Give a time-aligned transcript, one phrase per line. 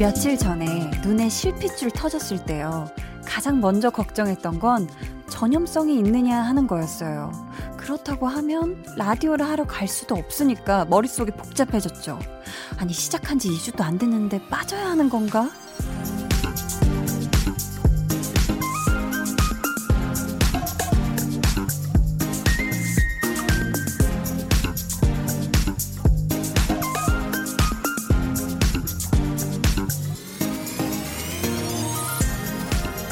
[0.00, 2.88] 며칠 전에 눈에 실핏줄 터졌을 때요.
[3.26, 4.88] 가장 먼저 걱정했던 건
[5.28, 7.30] 전염성이 있느냐 하는 거였어요.
[7.76, 12.18] 그렇다고 하면 라디오를 하러 갈 수도 없으니까 머릿속이 복잡해졌죠.
[12.80, 15.50] 아니, 시작한 지 2주도 안 됐는데 빠져야 하는 건가?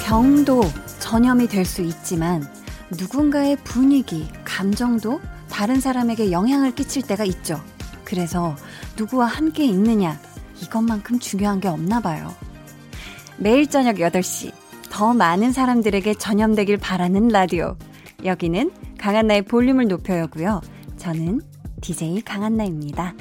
[0.07, 0.63] 병도
[0.99, 2.49] 전염이 될 수 있지만
[2.91, 7.63] 누군가의 분위기, 감정도 다른 사람에게 영향을 끼칠 때가 있죠.
[8.05, 8.57] 그래서
[8.99, 10.19] 누구와 함께 있느냐,
[10.63, 12.35] 이것만큼 중요한 게 없나 봐요.
[13.37, 14.53] 매일 저녁 8시,
[14.91, 17.77] 더 많은 사람들에게 전염되길 바라는 라디오.
[18.25, 20.61] 여기는 강한나의 볼륨을 높여요고요.
[20.97, 21.41] 저는
[21.81, 23.15] DJ 강한나입니다.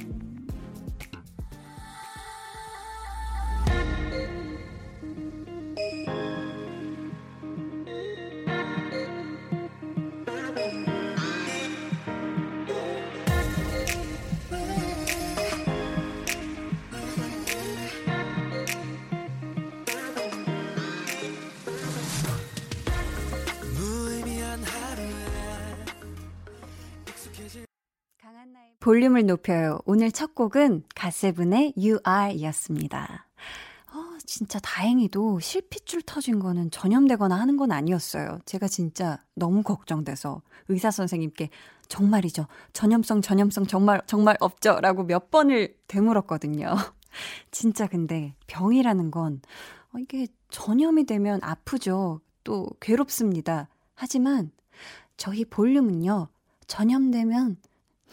[28.87, 29.79] 볼륨을 높여요.
[29.83, 33.27] 오늘 첫 곡은 가세븐의 You Are 이었습니다.
[33.91, 38.39] 어, 진짜 다행히도 실핏줄 터진 거는 전염되거나 하는 건 아니었어요.
[38.45, 41.49] 제가 진짜 너무 걱정돼서 의사 선생님께
[41.89, 42.47] 정말이죠.
[42.71, 44.79] 전염성, 전염성 정말, 정말 없죠?
[44.79, 46.73] 라고 몇 번을 되물었거든요.
[47.51, 49.41] 진짜 근데 병이라는 건
[49.91, 52.21] 어, 이게 전염이 되면 아프죠.
[52.45, 53.67] 또 괴롭습니다.
[53.95, 54.51] 하지만
[55.17, 56.29] 저희 볼륨은요.
[56.67, 57.57] 전염되면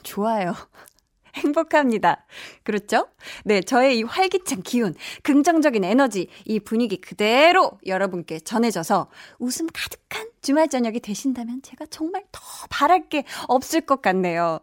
[0.05, 0.55] 좋아요.
[1.35, 2.25] 행복합니다.
[2.63, 3.09] 그렇죠?
[3.45, 4.95] 네, 저의 이 활기찬 기운,
[5.25, 9.11] 긍정적인 에너지, 이 분위기 그대로 여러분께 전해져서
[9.41, 14.61] 웃음 가득한 주말 저녁이 되신다면 제가 정말 더 바랄 게 없을 것 같네요.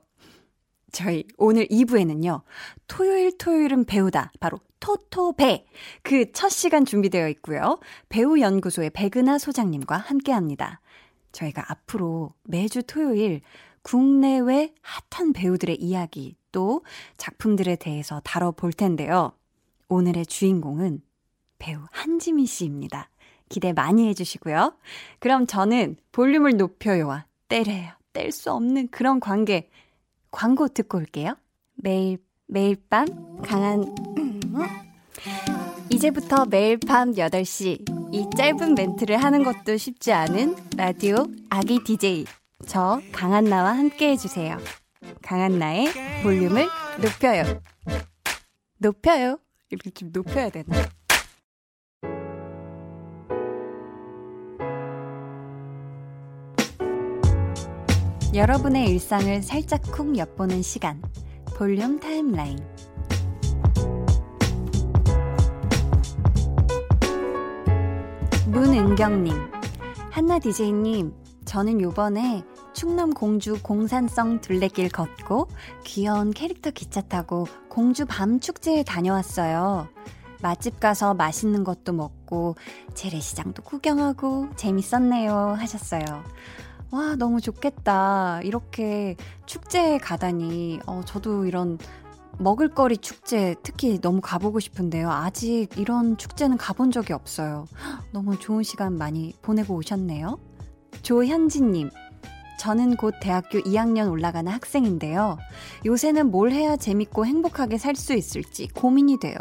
[0.93, 2.43] 저희 오늘 2부에는요,
[2.87, 4.31] 토요일 토요일은 배우다.
[4.39, 5.65] 바로 토토배.
[6.03, 7.79] 그 첫 시간 준비되어 있고요.
[8.09, 10.81] 배우연구소의 백은하 소장님과 함께 합니다.
[11.31, 13.41] 저희가 앞으로 매주 토요일
[13.83, 16.83] 국내외 핫한 배우들의 이야기 또
[17.17, 19.33] 작품들에 대해서 다뤄볼 텐데요.
[19.87, 21.01] 오늘의 주인공은
[21.59, 23.09] 배우 한지민 씨입니다.
[23.49, 24.73] 기대 많이 해주시고요.
[25.19, 27.91] 그럼 저는 볼륨을 높여요와 때려요.
[28.13, 29.69] 뗄 수 없는 그런 관계.
[30.31, 31.35] 광고 듣고 올게요.
[31.75, 32.17] 매일,
[32.47, 33.05] 매일 밤
[33.41, 33.93] 강한,
[35.89, 38.13] 이제부터 매일 밤 8시.
[38.13, 42.25] 이 짧은 멘트를 하는 것도 쉽지 않은 라디오 아기 DJ.
[42.67, 44.57] 저 강한나와 함께 해주세요.
[45.23, 45.87] 강한나의
[46.23, 46.67] 볼륨을
[47.01, 47.61] 높여요.
[48.77, 49.37] 높여요.
[49.69, 50.75] 이렇게 좀 높여야 되나?
[58.33, 61.01] 여러분의 일상을 살짝 쿵 엿보는 시간.
[61.57, 62.57] 볼륨 타임라인.
[68.47, 69.33] 문은경님,
[70.11, 71.13] 한나 디제이님,
[71.45, 72.43] 저는 요번에
[72.73, 75.47] 충남 공주 공산성 둘레길 걷고
[75.83, 79.87] 귀여운 캐릭터 기차 타고 공주 밤 축제에 다녀왔어요.
[80.41, 82.55] 맛집 가서 맛있는 것도 먹고
[82.93, 86.23] 재래시장도 구경하고 재밌었네요 하셨어요.
[86.91, 88.41] 와, 너무 좋겠다.
[88.43, 89.15] 이렇게
[89.45, 91.77] 축제에 가다니, 어, 저도 이런
[92.37, 95.09] 먹을거리 축제 특히 너무 가보고 싶은데요.
[95.09, 97.65] 아직 이런 축제는 가본 적이 없어요.
[98.11, 100.37] 너무 좋은 시간 많이 보내고 오셨네요.
[101.01, 101.91] 조현진님,
[102.61, 105.39] 저는 곧 대학교 2학년 올라가는 학생인데요.
[105.83, 109.35] 요새는 뭘 해야 재밌고 행복하게 살 수 있을지 고민이 돼요.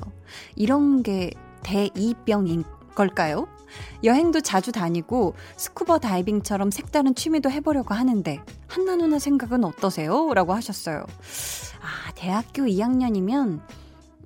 [0.57, 1.31] 이런 게
[1.63, 2.65] 대2병인
[2.95, 3.47] 걸까요?
[4.05, 10.33] 여행도 자주 다니고 스쿠버 다이빙처럼 색다른 취미도 해보려고 하는데 한나 누나 생각은 어떠세요?
[10.33, 11.05] 라고 하셨어요.
[11.83, 13.61] 아, 대학교 2학년이면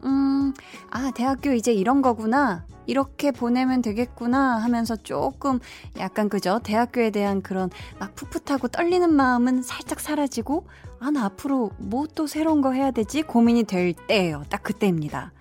[0.04, 0.52] 음,
[0.90, 2.64] 아, 대학교 이제 이런 거구나.
[2.86, 5.58] 이렇게 보내면 되겠구나 하면서 조금
[5.98, 6.60] 약간 그죠?
[6.62, 10.66] 대학교에 대한 그런 막 풋풋하고 떨리는 마음은 살짝 사라지고,
[11.00, 13.22] 아, 나 앞으로 뭐 또 새로운 거 해야 되지?
[13.22, 14.44] 고민이 될 때예요.
[14.50, 15.32] 딱 그때입니다.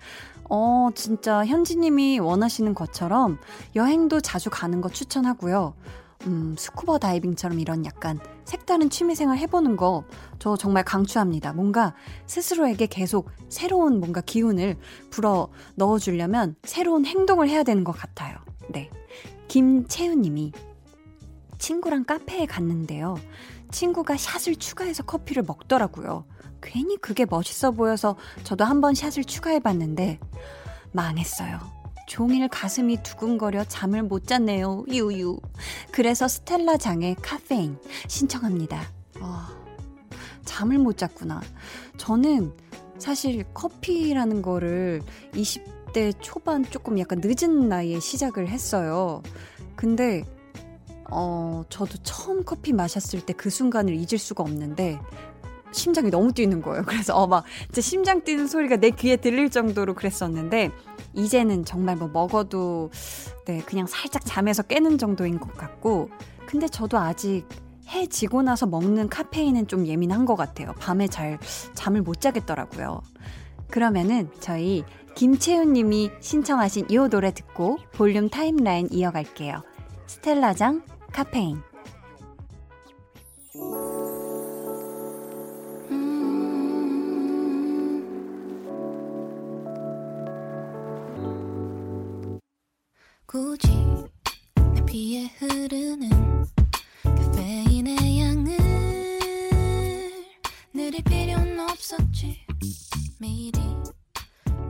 [0.50, 3.38] 어, 진짜 현지님이 원하시는 것처럼
[3.76, 5.74] 여행도 자주 가는 거 추천하고요.
[6.26, 10.04] 음, 스쿠버 다이빙처럼 이런 약간 색다른 취미생활 해보는 거
[10.44, 11.54] 저 정말 강추합니다.
[11.54, 11.94] 뭔가
[12.26, 14.76] 스스로에게 계속 새로운 뭔가 기운을
[15.08, 18.36] 불어 넣어주려면 새로운 행동을 해야 되는 것 같아요.
[18.68, 18.90] 네.
[19.48, 20.52] 김채윤 님이
[21.58, 23.16] 친구랑 카페에 갔는데요.
[23.70, 26.26] 친구가 샷을 추가해서 커피를 먹더라고요.
[26.62, 30.20] 괜히 그게 멋있어 보여서 저도 한번 샷을 추가해봤는데
[30.92, 31.73] 망했어요.
[32.06, 34.84] 종일 가슴이 두근거려 잠을 못 잤네요.
[34.88, 35.38] 유유.
[35.90, 37.78] 그래서 스텔라 장의 카페인
[38.08, 38.82] 신청합니다.
[39.20, 39.46] 어,
[40.44, 41.40] 잠을 못 잤구나.
[41.96, 42.52] 저는
[42.98, 45.02] 사실 커피라는 거를
[45.32, 49.22] 20대 초반 조금 약간 늦은 나이에 시작을 했어요.
[49.76, 50.24] 근데
[51.10, 54.98] 어, 저도 처음 커피 마셨을 때 그 순간을 잊을 수가 없는데
[55.74, 56.82] 심장이 너무 뛰는 거예요.
[56.86, 60.70] 그래서 어막 진짜 심장 뛰는 소리가 내 귀에 들릴 정도로 그랬었는데
[61.14, 62.90] 이제는 정말 뭐 먹어도
[63.46, 66.10] 네, 그냥 살짝 잠에서 깨는 정도인 것 같고
[66.46, 67.44] 근데 저도 아직
[67.88, 70.72] 해 지고 나서 먹는 카페인은 좀 예민한 것 같아요.
[70.78, 71.38] 밤에 잘
[71.74, 73.02] 잠을 못 자겠더라고요.
[73.70, 74.84] 그러면은 저희
[75.16, 79.62] 김채윤 님이 신청하신 이 노래 듣고 볼륨 타임라인 이어갈게요.
[80.06, 80.82] 스텔라장
[81.12, 81.62] 카페인
[93.34, 93.66] 굳이
[94.54, 96.08] 내 피에 흐르는
[97.02, 98.56] 카페인의 양을
[100.72, 102.38] 느릴 필요는 없었지.
[103.18, 103.58] 미리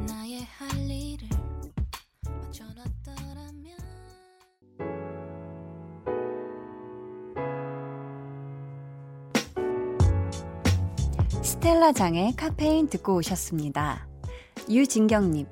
[0.07, 1.29] 나의 할 일을
[2.25, 3.77] 맞춰놨더라면.
[11.43, 14.09] 스텔라장의 카페인 듣고 오셨습니다.
[14.71, 15.47] 유진경님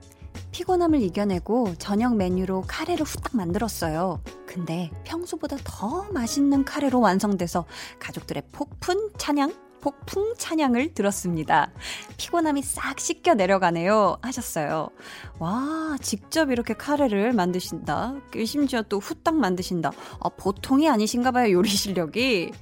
[0.53, 4.23] 피곤함을 이겨내고 저녁 메뉴로 카레를 후딱 만들었어요.
[4.47, 7.65] 근데 평소보다 더 맛있는 카레로 완성돼서
[7.99, 11.73] 가족들의 폭풍 찬양, 폭풍 찬양을 들었습니다.
[12.19, 14.19] 피곤함이 싹 씻겨 내려가네요.
[14.21, 14.91] 하셨어요.
[15.39, 18.15] 와, 직접 이렇게 카레를 만드신다.
[18.45, 19.91] 심지어 또 후딱 만드신다.
[20.21, 22.53] 아, 보통이 아니신가 봐요, 요리 실력이.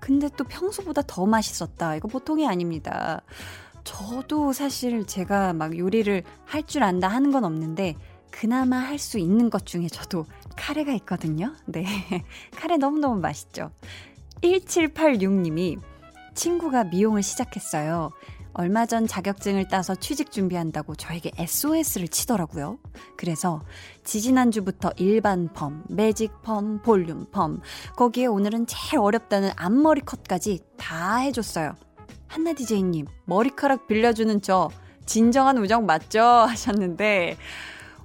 [0.00, 1.96] 근데 또 평소보다 더 맛있었다.
[1.96, 3.22] 이거 보통이 아닙니다.
[3.88, 7.96] 저도 사실 제가 막 요리를 할 줄 안다 하는 건 없는데
[8.30, 10.26] 그나마 할 수 있는 것 중에 저도
[10.56, 11.54] 카레가 있거든요.
[11.64, 11.84] 네.
[12.54, 13.70] 카레 너무너무 맛있죠.
[14.42, 15.80] 1786님이
[16.34, 18.10] 친구가 미용을 시작했어요.
[18.52, 22.78] 얼마 전 자격증을 따서 취직 준비한다고 저에게 SOS를 치더라고요.
[23.16, 23.62] 그래서
[24.04, 27.60] 지지난주부터 일반 펌, 매직 펌, 볼륨 펌,
[27.96, 31.74] 거기에 오늘은 제일 어렵다는 앞머리 컷까지 다 해줬어요.
[32.28, 34.70] 한나 디제이님, 머리카락 빌려주는 저,
[35.06, 36.20] 진정한 우정 맞죠?
[36.48, 37.36] 하셨는데,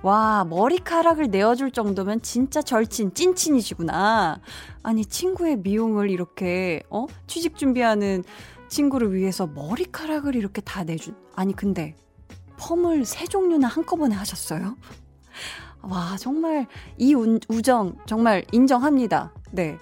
[0.01, 4.39] 와, 머리카락을 내어줄 정도면 진짜 절친, 찐친이시구나.
[4.81, 7.05] 아니, 친구의 미용을 이렇게, 어?
[7.27, 8.23] 취직 준비하는
[8.67, 11.15] 친구를 위해서 머리카락을 이렇게 다 내준.
[11.35, 11.95] 아니, 근데,
[12.57, 14.75] 펌을 세 종류나 한꺼번에 하셨어요?
[15.81, 16.67] 와, 정말,
[16.97, 19.33] 이 우정, 정말 인정합니다.
[19.51, 19.77] 네.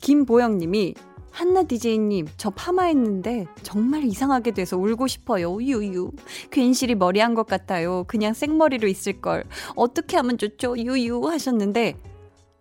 [0.00, 0.94] 김보영 님이
[1.36, 5.60] 한나 디제이님, 저 파마했는데 정말 이상하게 돼서 울고 싶어요.
[5.60, 6.12] 유유.
[6.50, 8.04] 괜시리 머리 한 것 같아요.
[8.06, 9.44] 그냥 생머리로 있을걸.
[9.74, 10.78] 어떻게 하면 좋죠?
[10.78, 11.28] 유유.
[11.28, 11.94] 하셨는데,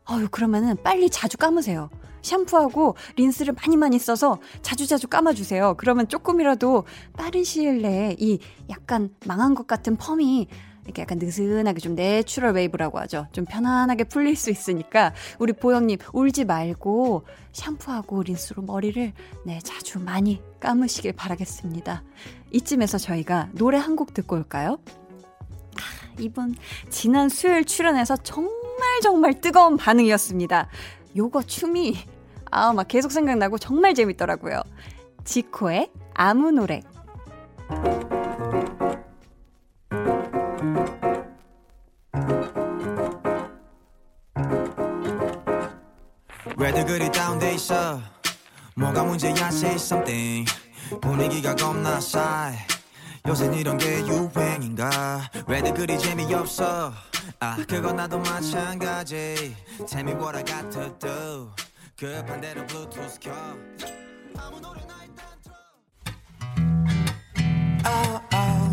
[0.04, 1.90] 아유, 그러면은 빨리 자주 감으세요.
[2.22, 5.76] 샴푸하고 린스를 많이 많이 써서 자주자주 감아주세요.
[5.78, 6.84] 그러면 조금이라도
[7.16, 8.40] 빠른 시일 내에 이
[8.70, 10.48] 약간 망한 것 같은 펌이
[10.86, 13.28] 이렇게 약간 느슨하게 좀 natural 웨이브라고 하죠.
[13.32, 19.12] 좀 편안하게 풀릴 수 있으니까 우리 보영님 울지 말고 샴푸하고 린스로 머리를
[19.46, 22.04] 네 자주 많이 감으시길 바라겠습니다.
[22.52, 24.78] 이쯤에서 저희가 노래 한 곡 듣고 올까요?
[25.78, 26.54] 아, 이분
[26.90, 28.52] 지난 수요일 출연해서 정말
[29.02, 30.68] 정말 뜨거운 반응이었습니다.
[31.18, 31.96] 요거 춤이
[32.52, 34.62] 아 막 계속 생각나고 정말 재밌더라고요.
[35.24, 36.82] 지코의 아무 노래.
[46.66, 48.02] 왜들 그리 다운돼 있어.
[48.74, 50.52] 뭐가 문제야 say something.
[51.00, 52.58] 분위기가 겁나 싸해.
[53.28, 55.30] 요새 이런 게 유행인가?
[55.46, 56.92] 왜들 그리 재미없어?
[57.40, 59.56] 아 그건 나도 마찬가지.
[59.88, 61.52] Tell me what I got to do
[62.00, 63.32] 급한 대로 블루투스 켜.
[64.36, 65.54] 아무 노래나 일단 틀어.
[67.86, 68.65] oh, oh,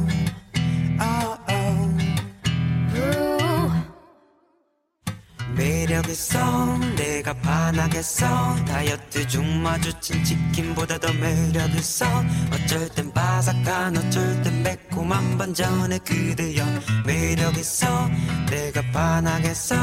[6.02, 8.56] 매력있어 내가 반하겠어.
[8.66, 12.06] 다이어트 중 마주친 치킨보다 더 매력있어.
[12.52, 16.64] 어쩔 땐 바삭한 어쩔 땐 매콤한 반전의 그대여
[17.06, 18.09] 매력있어.
[18.50, 19.76] 내가 반하겠어.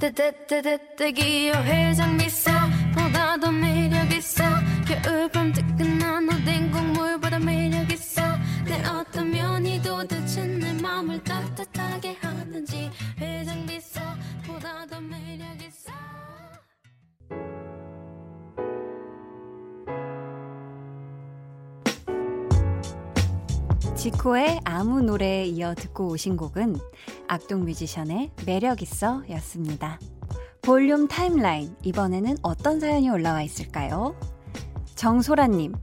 [0.00, 2.50] 뜨뜨뜨뜨뜨기요 해장미소
[2.94, 4.44] 보다 더 매력있어.
[4.86, 6.28] 겨울밤 뜨끈한
[24.08, 26.78] 지코의 아무 노래에 이어 듣고 오신 곡은
[27.26, 30.00] 악동 뮤지션의 매력있어 였습니다.
[30.62, 34.18] 볼륨 타임라인, 이번에는 어떤 사연이 올라와 있을까요?
[34.94, 35.74] 정소라님,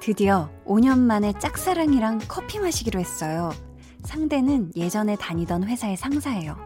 [0.00, 3.50] 드디어 5년 만에 짝사랑이랑 커피 마시기로 했어요.
[4.04, 6.56] 상대는 예전에 다니던 회사의 상사예요.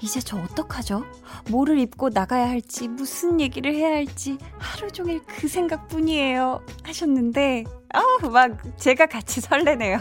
[0.00, 1.04] 이제 저 어떡하죠?
[1.50, 6.64] 뭐를 입고 나가야 할지, 무슨 얘기를 해야 할지, 하루 종일 그 생각뿐이에요.
[6.82, 9.98] 하셨는데, 아우, 막, 제가 같이 설레네요.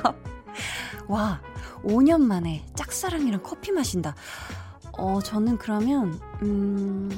[1.07, 1.41] 와,
[1.83, 4.15] 5년 만에 짝사랑이랑 커피 마신다.
[4.97, 7.11] 어, 저는 그러면, 음,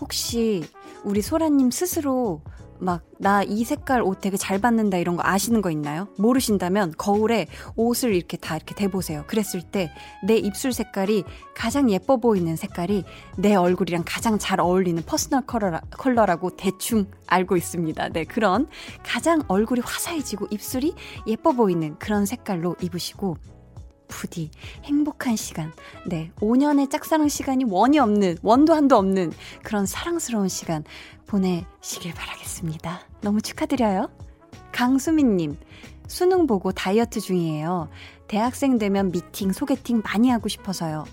[0.00, 0.64] 혹시
[1.04, 2.42] 우리 소라님 스스로
[2.80, 6.08] 막, 나 이 색깔 옷 되게 잘 받는다 이런 거 아시는 거 있나요?
[6.18, 9.24] 모르신다면 거울에 옷을 이렇게 다 이렇게 대보세요.
[9.26, 9.90] 그랬을 때
[10.24, 13.04] 내 입술 색깔이 가장 예뻐 보이는 색깔이
[13.38, 18.08] 내 얼굴이랑 가장 잘 어울리는 personal 컬러라, 컬러라고 대충 알고 있습니다.
[18.10, 18.66] 네, 그런
[19.04, 20.94] 가장 얼굴이 화사해지고 입술이
[21.26, 23.36] 예뻐 보이는 그런 색깔로 입으시고
[24.08, 24.50] 부디
[24.84, 25.72] 행복한 시간.
[26.06, 29.32] 네, 5년의 짝사랑 시간이 원이 없는, 원도 한도 없는
[29.62, 30.84] 그런 사랑스러운 시간
[31.26, 33.00] 보내시길 바라겠습니다.
[33.20, 34.10] 너무 축하드려요.
[34.72, 35.56] 강수민님,
[36.06, 37.88] 수능 보고 다이어트 중이에요.
[38.28, 41.04] 대학생 되면 미팅, 소개팅 많이 하고 싶어서요.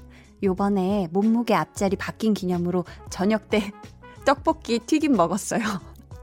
[0.43, 3.71] 요번에 몸무게 앞자리 바뀐 기념으로 저녁 때
[4.25, 5.61] 떡볶이 튀김 먹었어요.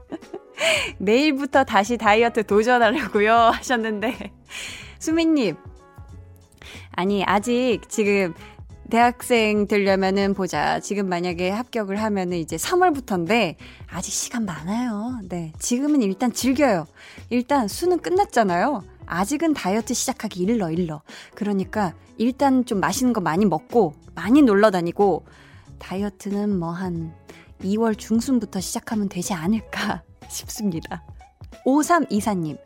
[0.99, 4.31] 내일부터 다시 다이어트 도전하려고요 하셨는데
[4.99, 5.55] 수민님
[6.93, 8.33] 아니 아직 지금
[8.89, 10.79] 대학생 되려면은 보자.
[10.81, 13.55] 지금 만약에 합격을 하면은 이제 3월부터인데
[13.87, 15.19] 아직 시간 많아요.
[15.29, 15.53] 네.
[15.59, 16.85] 지금은 일단 즐겨요.
[17.29, 18.83] 일단 수능 끝났잖아요.
[19.05, 21.01] 아직은 다이어트 시작하기 일러 일러.
[21.35, 25.25] 그러니까 일단 좀 맛있는 거 많이 먹고 많이 놀러 다니고
[25.79, 27.13] 다이어트는 뭐 한
[27.63, 31.03] 2월 중순부터 시작하면 되지 않을까 싶습니다.
[31.65, 32.57] 5324님.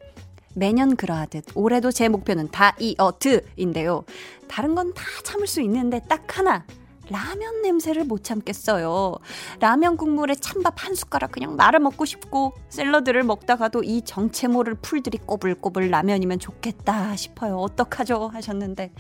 [0.56, 4.06] 매년 그러하듯 올해도 제 목표는 다이어트인데요.
[4.48, 6.66] 다른 건 다 참을 수 있는데 딱 하나
[7.10, 9.16] 라면 냄새를 못 참겠어요.
[9.60, 15.20] 라면 국물에 찬밥 한 숟가락 그냥 말아 먹고 싶고 샐러드를 먹다가도 이 정체 모를 풀들이
[15.20, 17.58] 꼬불꼬불 라면이면 좋겠다 싶어요.
[17.58, 18.30] 어떡하죠?
[18.34, 18.92] 하셨는데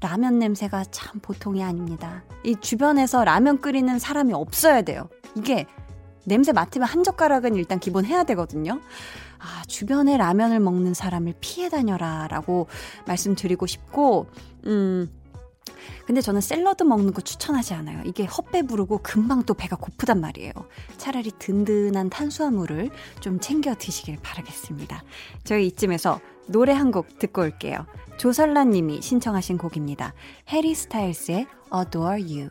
[0.00, 2.22] 라면 냄새가 참 보통이 아닙니다.
[2.44, 5.08] 이 주변에서 라면 끓이는 사람이 없어야 돼요.
[5.34, 5.66] 이게
[6.24, 8.80] 냄새 맡으면 한 젓가락은 일단 기본 해야 되거든요.
[9.44, 12.66] 아, 주변에 라면을 먹는 사람을 피해 다녀라 라고
[13.06, 14.26] 말씀드리고 싶고,
[14.66, 15.10] 음,
[16.06, 18.02] 근데 저는 샐러드 먹는 거 추천하지 않아요.
[18.04, 20.52] 이게 헛배 부르고 금방 또 배가 고프단 말이에요.
[20.96, 25.02] 차라리 든든한 탄수화물을 좀 챙겨 드시길 바라겠습니다.
[25.44, 27.86] 저희 이쯤에서 노래 한 곡 듣고 올게요.
[28.18, 30.14] 조설란 님이 신청하신 곡입니다.
[30.50, 32.50] 해리 스타일스의 Adore You.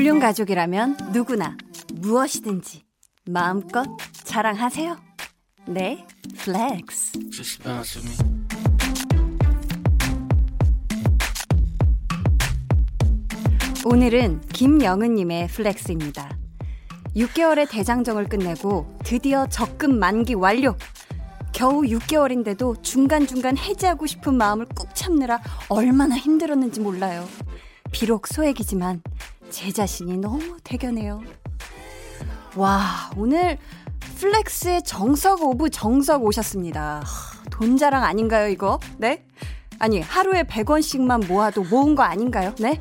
[0.00, 1.58] 볼륨 가족이라면 누구나
[1.92, 2.86] 무엇이든지
[3.26, 3.86] 마음껏
[4.24, 4.96] 자랑하세요.
[5.66, 6.06] 네,
[6.38, 7.18] flex.
[13.84, 16.34] 오늘은 김영은님의 flex입니다.
[17.14, 20.76] 6개월의 대장정을 끝내고 드디어 적금 만기 완료!
[21.52, 27.28] 겨우 6개월인데도 중간중간 해지하고 싶은 마음을 꾹 참느라 얼마나 힘들었는지 몰라요.
[27.92, 29.02] 비록 소액이지만
[29.50, 31.22] 제 자신이 너무 대견해요.
[32.56, 33.58] 와, 오늘
[34.18, 37.02] flex의 정석 of 정석 오셨습니다.
[37.50, 38.78] 돈 자랑 아닌가요, 이거?
[38.96, 39.24] 네?
[39.78, 42.54] 아니, 하루에 100원씩만 모아도 모은 거 아닌가요?
[42.58, 42.80] 네?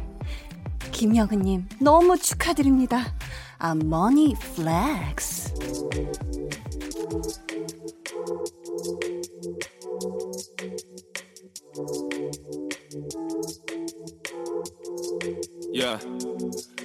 [0.91, 3.13] 김영은님, 너무 축하드립니다.
[3.57, 5.53] 아, Money Flex.
[15.79, 16.05] Yeah.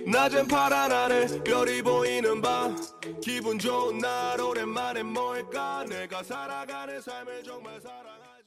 [0.06, 2.76] 낮은 파란 하늘 별이 보이는 밤
[3.20, 8.44] 기분 좋은 날 오랜만에 뭘까 내가 살아가는 삶을 정말 사랑하지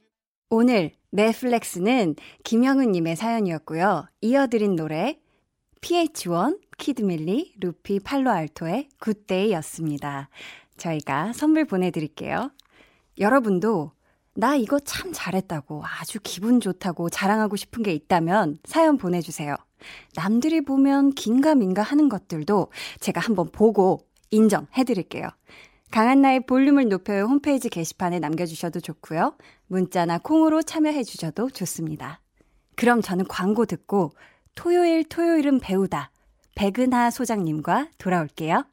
[0.50, 4.08] 오늘의 flex는 김영은님의 사연이었고요.
[4.22, 5.20] 이어드린 노래
[5.82, 10.30] PH1, 키드밀리, 루피 팔로알토의 Good Day였습니다.
[10.78, 12.52] 저희가 선물 보내드릴게요.
[13.20, 13.92] 여러분도
[14.34, 19.58] 나 이거 참 잘했다고 아주 기분 좋다고 자랑하고 싶은 게 있다면 사연 보내주세요.
[20.16, 24.00] 남들이 보면 긴가민가 하는 것들도 제가 한번 보고
[24.32, 25.30] 인정해 드릴게요.
[25.92, 29.36] 강한나의 볼륨을 높여요 홈페이지 게시판에 남겨주셔도 좋고요.
[29.68, 32.20] 문자나 콩으로 참여해 주셔도 좋습니다.
[32.76, 34.12] 그럼 저는 광고 듣고
[34.56, 36.12] 토요일 토요일은 배우다
[36.56, 38.66] 백은하 소장님과 돌아올게요.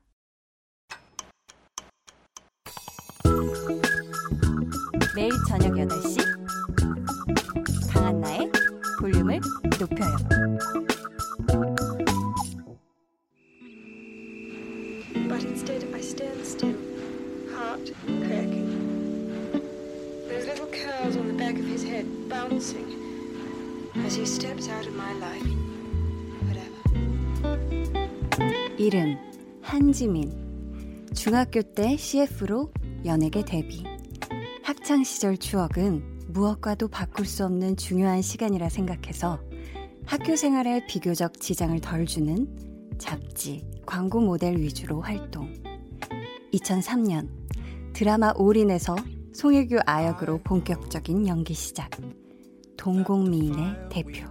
[5.14, 6.18] 매일 저녁 8시
[7.92, 8.50] 강한나의
[9.00, 9.40] 볼륨을
[9.78, 10.93] 높여요.
[21.44, 22.88] Back of his head bouncing
[24.06, 25.46] as he steps out of my life.
[26.46, 26.80] Whatever.
[28.78, 29.18] 이름
[29.60, 30.32] 한지민
[31.12, 32.72] 중학교 때 CF로
[33.04, 33.84] 연예계 데뷔
[34.62, 39.38] 학창 시절 추억은 무엇과도 바꿀 수 없는 중요한 시간이라 생각해서
[40.06, 42.48] 학교 생활에 비교적 지장을 덜 주는
[42.96, 45.52] 잡지, 광고 모델 위주로 활동.
[46.54, 47.28] 2003년
[47.92, 48.96] 드라마 올인에서
[49.34, 51.90] 송혜교 아역으로 본격적인 연기 시작.
[52.76, 54.26] 동공미인의 대표.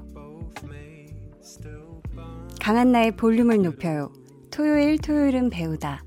[2.62, 4.14] 강한 나의 볼륨을 높여요.
[4.50, 6.06] 토요일 토요일은 배우다.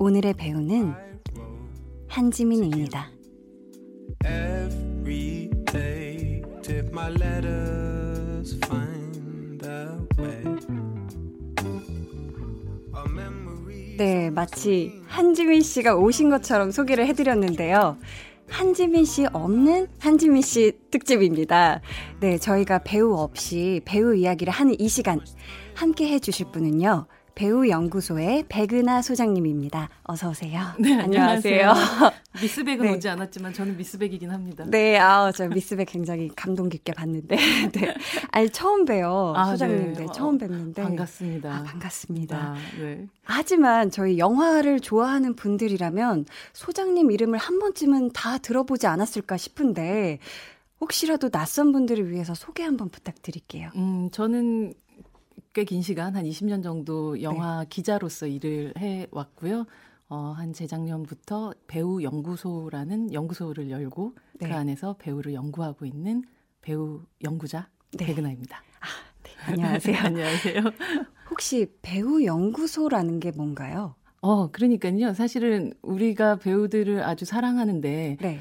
[0.00, 0.94] 오늘의 배우는
[2.08, 3.10] 한지민입니다.
[10.16, 10.53] Way
[13.96, 17.96] 네, 마치 한지민 씨가 오신 것처럼 소개를 해드렸는데요.
[18.48, 21.80] 한지민 씨 없는 한지민 씨 특집입니다.
[22.20, 25.20] 네, 저희가 배우 없이 배우 이야기를 하는 이 시간
[25.74, 27.06] 함께 해주실 분은요.
[27.34, 29.88] 배우 연구소의 백은하 소장님입니다.
[30.04, 30.60] 어서 오세요.
[30.78, 31.70] 네, 안녕하세요.
[31.70, 32.12] 안녕하세요.
[32.40, 32.92] 미스백은 네.
[32.92, 34.64] 오지 않았지만 저는 미스백이긴 합니다.
[34.68, 37.36] 네, 아, 저 미스백 굉장히 감동 깊게 봤는데,
[37.72, 37.94] 네,
[38.30, 39.92] 아니 처음 봬요, 아, 소장님.
[39.92, 39.98] 네.
[40.00, 41.52] 네, 어, 처음 뵙는데 반갑습니다.
[41.52, 42.36] 아, 반갑습니다.
[42.36, 43.06] 아, 네.
[43.22, 50.18] 하지만 저희 영화를 좋아하는 분들이라면 소장님 이름을 한 번쯤은 다 들어보지 않았을까 싶은데
[50.80, 53.70] 혹시라도 낯선 분들을 위해서 소개 한번 부탁드릴게요.
[53.76, 54.74] 음, 저는
[55.54, 57.66] 꽤 긴 시간 한 20년 정도 영화 네.
[57.70, 59.66] 기자로서 일을 해 왔고요.
[60.08, 64.48] 어, 한 재작년부터 배우 연구소라는 연구소를 열고 네.
[64.48, 66.24] 그 안에서 배우를 연구하고 있는
[66.60, 68.06] 배우 연구자 네.
[68.06, 68.62] 백은하입니다.
[69.46, 69.96] 안녕하세요.
[70.02, 70.60] 안녕하세요.
[71.30, 73.94] 혹시 배우 연구소라는 게 뭔가요?
[74.22, 75.14] 어, 그러니까요.
[75.14, 78.38] 사실은 우리가 배우들을 아주 사랑하는데 네.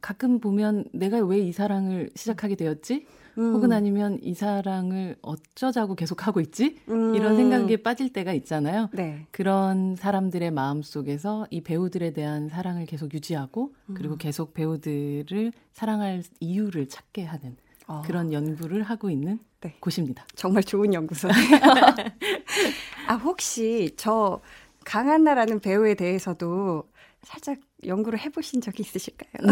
[0.00, 3.06] 가끔 보면 내가 왜 이 사랑을 시작하게 되었지?
[3.38, 6.78] 음, 혹은 아니면 이 사랑을 어쩌자고 계속 하고 있지?
[6.88, 8.88] 음, 이런 생각에 빠질 때가 있잖아요.
[8.92, 9.26] 네.
[9.30, 13.94] 그런 사람들의 마음 속에서 이 배우들에 대한 사랑을 계속 유지하고 음.
[13.94, 19.76] 그리고 계속 배우들을 사랑할 이유를 찾게 하는 어, 그런 연구를 하고 있는 네.
[19.80, 20.26] 곳입니다.
[20.34, 21.36] 정말 좋은 연구소네요.
[23.08, 24.40] 아 혹시 저
[24.84, 26.84] 강한나라는 배우에 대해서도
[27.22, 29.30] 살짝 연구를 해보신 적이 있으실까요?
[29.42, 29.50] 음,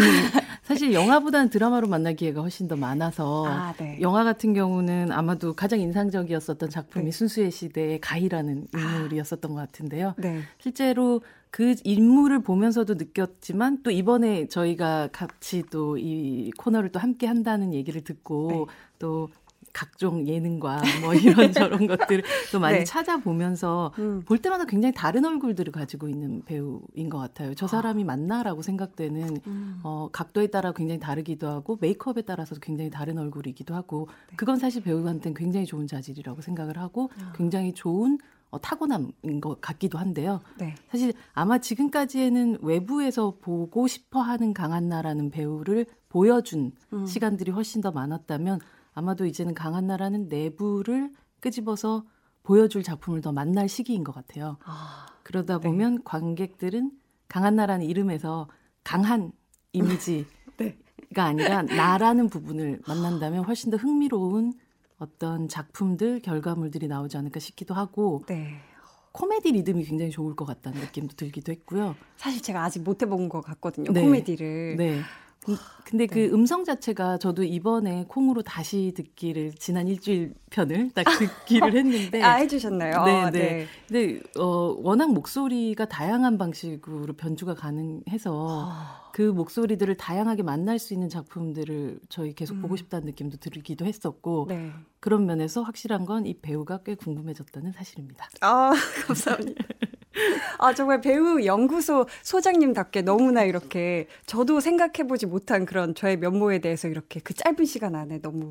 [0.62, 3.99] 사실 영화보다는 드라마로 만날 기회가 훨씬 더 많아서 아, 네.
[4.01, 7.11] 영화 같은 경우는 아마도 가장 인상적이었었던 작품이 네.
[7.11, 10.14] 순수의 시대의 가희라는 인물이었었던 것 같은데요.
[10.18, 10.40] 네.
[10.59, 17.75] 실제로 그 인물을 보면서도 느꼈지만 또 이번에 저희가 같이 또 이 코너를 또 함께 한다는
[17.75, 18.64] 얘기를 듣고 네.
[18.99, 19.29] 또
[19.72, 22.85] 각종 예능과 뭐 이런 저런 것들을 또 많이 네.
[22.85, 24.22] 찾아보면서 음.
[24.24, 27.54] 볼 때마다 굉장히 다른 얼굴들을 가지고 있는 배우인 것 같아요.
[27.54, 29.80] 저 사람이 맞나라고 생각되는 음.
[29.82, 35.35] 어, 각도에 따라 굉장히 다르기도 하고 메이크업에 따라서도 굉장히 다른 얼굴이기도 하고 그건 사실 배우한테는
[35.35, 38.18] 굉장히 좋은 자질이라고 생각을 하고 굉장히 좋은
[38.52, 40.40] 어, 타고남인 것 같기도 한데요.
[40.58, 40.74] 네.
[40.90, 47.06] 사실 아마 지금까지에는 외부에서 보고 싶어 하는 강한나라는 배우를 보여준 음.
[47.06, 48.61] 시간들이 훨씬 더 많았다면
[48.94, 52.05] 아마도 이제는 강한나라는 내부를 끄집어서
[52.42, 54.59] 보여줄 작품을 더 만날 시기인 것 같아요.
[54.64, 55.68] 아, 그러다 네.
[55.68, 56.92] 보면 관객들은
[57.28, 58.48] 강한나라는 이름에서
[58.85, 59.33] 강한
[59.72, 60.26] 이미지가
[60.59, 60.76] 네.
[61.16, 64.52] 아니라 나라는 부분을 만난다면 훨씬 더 흥미로운
[64.98, 68.61] 어떤 작품들, 결과물들이 나오지 않을까 싶기도 하고 네.
[69.12, 71.96] 코미디 리듬이 굉장히 좋을 것 같다는 느낌도 들기도 했고요.
[72.16, 73.92] 사실 제가 아직 못 해본 것 같거든요.
[73.92, 74.02] 네.
[74.02, 74.76] 코미디를.
[74.76, 75.00] 네.
[75.48, 81.74] 음, 근데 그 음성 자체가 저도 이번에 콩으로 다시 듣기를 지난 일주일 편을 딱 듣기를
[81.76, 83.05] 했는데 아 해주셨나요?
[83.05, 83.66] 네, 아, 네.
[83.88, 89.01] 근데 어 워낙 목소리가 다양한 방식으로 변주가 가능해서 아.
[89.12, 92.77] 그 목소리들을 다양하게 만날 수 있는 작품들을 저희 계속 보고 음.
[92.77, 94.72] 싶다는 느낌도 들기도 했었고 네.
[95.01, 98.29] 그런 면에서 확실한 건 이 배우가 꽤 궁금해졌다는 사실입니다.
[98.42, 98.72] 아,
[99.07, 99.64] 감사합니다.
[100.59, 107.18] 아, 정말 배우 연구소 소장님답게 너무나 이렇게 저도 생각해보지 못한 그런 저의 면모에 대해서 이렇게
[107.20, 108.51] 그 짧은 시간 안에 너무,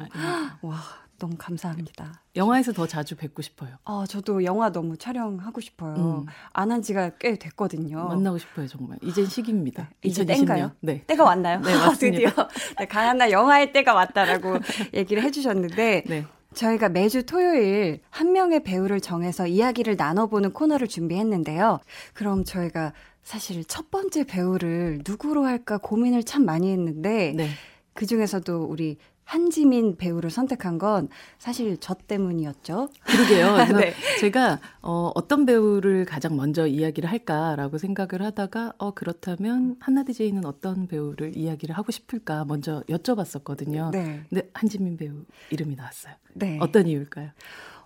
[0.62, 0.80] 와,
[1.22, 2.24] 너무 감사합니다.
[2.36, 3.76] 영화에서 더 자주 뵙고 싶어요.
[3.86, 6.24] 아, 저도 영화 너무 촬영하고 싶어요.
[6.26, 6.26] 음.
[6.52, 8.08] 안한 지가 꽤 됐거든요.
[8.08, 8.98] 만나고 싶어요, 정말.
[9.04, 9.92] 이젠 시기입니다.
[10.02, 10.28] 이제 2020년.
[10.28, 10.72] 때인가요?
[10.80, 11.04] 네.
[11.06, 11.60] 때가 왔나요?
[11.62, 12.32] 네, 맞습니다.
[12.32, 12.48] 드디어
[12.80, 14.58] 네, 강한나 영화의 때가 왔다라고
[14.96, 16.26] 얘기를 해주셨는데 네.
[16.56, 21.80] 저희가 매주 토요일 한 명의 배우를 정해서 이야기를 나눠보는 코너를 준비했는데요.
[22.14, 27.50] 그럼 저희가 사실 첫 번째 배우를 누구로 할까 고민을 참 많이 했는데 네.
[27.94, 31.08] 그 중에서도 우리 한지민 배우를 선택한 건
[31.38, 32.90] 사실 저 때문이었죠.
[33.04, 33.54] 그러게요.
[33.68, 33.94] 그래서 네.
[34.20, 40.88] 제가 어, 어떤 배우를 가장 먼저 이야기를 할까라고 생각을 하다가 어 그렇다면 한나 DJ는 어떤
[40.88, 43.92] 배우를 이야기를 하고 싶을까 먼저 여쭤봤었거든요.
[43.92, 44.22] 네.
[44.30, 46.14] 근데 한지민 배우 이름이 나왔어요.
[46.34, 46.58] 네.
[46.60, 47.32] 어떤 이유일까요?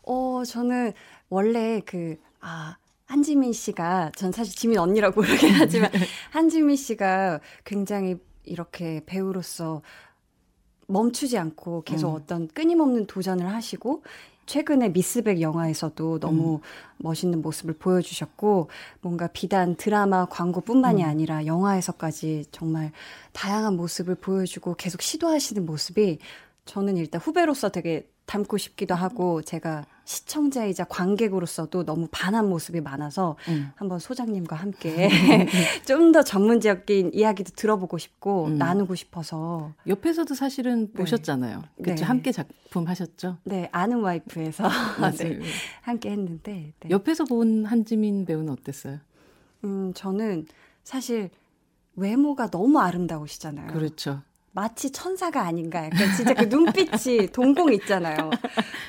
[0.06, 0.94] 어, 저는
[1.30, 5.92] 원래 그, 아, 한지민 씨가, 전 사실 지민 언니라고 그러긴 하지만,
[6.32, 9.82] 한지민 씨가 굉장히 이렇게 배우로서
[10.88, 12.16] 멈추지 않고 계속 음.
[12.16, 14.04] 어떤 끊임없는 도전을 하시고,
[14.46, 16.60] 최근에 미스백 영화에서도 너무
[16.98, 18.70] 멋있는 모습을 보여주셨고,
[19.02, 21.10] 뭔가 비단 드라마, 광고뿐만이 음.
[21.10, 22.92] 아니라 영화에서까지 정말
[23.34, 26.20] 다양한 모습을 보여주고 계속 시도하시는 모습이
[26.66, 33.72] 저는 일단 후배로서 되게 닮고 싶기도 하고 제가 시청자이자 관객으로서도 너무 반한 모습이 많아서 음.
[33.76, 35.10] 한번 소장님과 함께
[35.86, 38.58] 좀 더 전문적인 이야기도 들어보고 싶고 음.
[38.58, 41.62] 나누고 싶어서 옆에서도 사실은 보셨잖아요.
[41.84, 42.02] 그렇죠.
[42.02, 42.04] 네.
[42.06, 43.40] 함께 작품 하셨죠.
[43.44, 44.64] 네 아는 와이프에서.
[45.18, 45.40] 네,
[45.82, 46.90] 함께 했는데 네.
[46.90, 49.00] 옆에서 본 한지민 배우는 어땠어요?
[49.66, 50.46] 음 저는
[50.86, 51.32] 사실
[51.98, 53.74] 외모가 너무 아름다우시잖아요.
[53.74, 54.22] 그렇죠.
[54.56, 55.84] 마치 천사가 아닌가.
[55.86, 58.32] 약간 진짜 그 눈빛이 동공 있잖아요.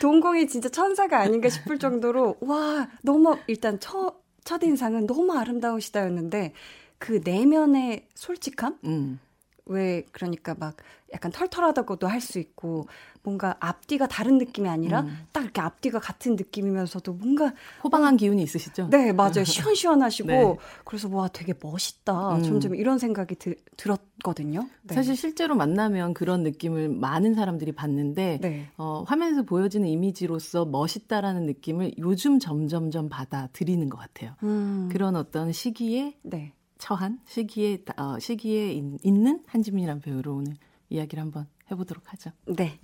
[0.01, 6.53] 동공이 진짜 천사가 아닌가 싶을 정도로, 와, 너무, 일단 첫, 첫 인상은 너무 아름다우시다였는데,
[6.99, 8.79] 그 내면의 솔직함?
[8.85, 9.19] 음.
[9.67, 10.77] 왜, 그러니까 막
[11.13, 12.87] 약간 털털하다고도 할 수 있고,
[13.27, 15.27] 뭔가 앞뒤가 다른 느낌이 아니라, 음.
[15.33, 18.89] 딱 이렇게 앞뒤가 같은 느낌이면서도 뭔가, 호방한 기운이 있으시죠?
[18.89, 19.43] 네, 맞아요.
[19.43, 20.57] 시원시원하시고, 네.
[20.85, 22.37] 그래서 와, 되게 멋있다.
[22.37, 22.43] 음.
[22.45, 24.69] 점점 이런 생각이 드, 들었거든요.
[24.85, 24.95] 네.
[24.95, 28.69] 사실 실제로 만나면 그런 느낌을 많은 사람들이 받는데 네.
[28.79, 34.35] 어, 화면에서 보여지는 이미지로서 멋있다라는 느낌을 요즘 점점점 받아들이는 것 같아요.
[34.45, 34.89] 음.
[34.93, 36.53] 그런 어떤 시기에 네.
[36.79, 40.55] 처한 시기에 어, 시기에 있, 있는 한지민이라는 배우로 오늘
[40.91, 42.31] 이야기를 한번 해보도록 하죠.
[42.47, 42.79] 네.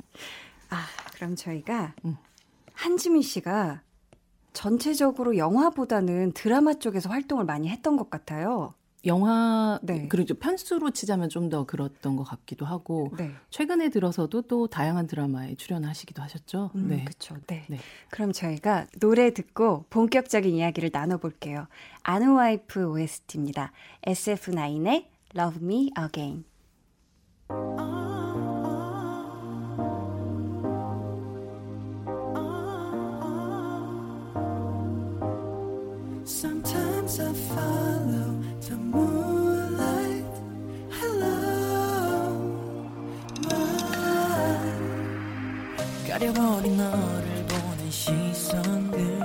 [0.70, 2.16] 아, 그럼 저희가 음.
[2.74, 3.82] 한지민 씨가
[4.52, 8.74] 전체적으로 영화보다는 드라마 쪽에서 활동을 많이 했던 것 같아요.
[9.04, 10.06] 영화 네.
[10.08, 13.32] 그리고 편수로 치자면 좀 더 그랬던 것 같기도 하고 네.
[13.50, 16.70] 최근에 들어서도 또 다양한 드라마에 출연하시기도 하셨죠.
[16.76, 17.04] 음, 네.
[17.04, 17.36] 그쵸.
[17.48, 17.64] 네.
[17.68, 17.78] 네.
[18.10, 21.66] 그럼 저희가 노래 듣고 본격적인 이야기를 나눠볼게요.
[22.04, 23.72] 아누와이프 OST입니다.
[24.06, 26.44] SF9의 Love Me Again.
[46.08, 49.20] 가려버린 너를 보는 시선들.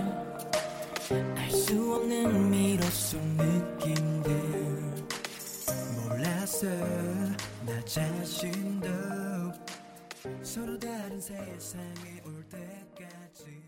[1.36, 4.32] 알 수 없는 미로 속 느낌들.
[5.96, 6.68] 몰랐어,
[7.66, 8.88] 나 자신도.
[10.42, 13.67] 서로 다른 세상에 올 때까지.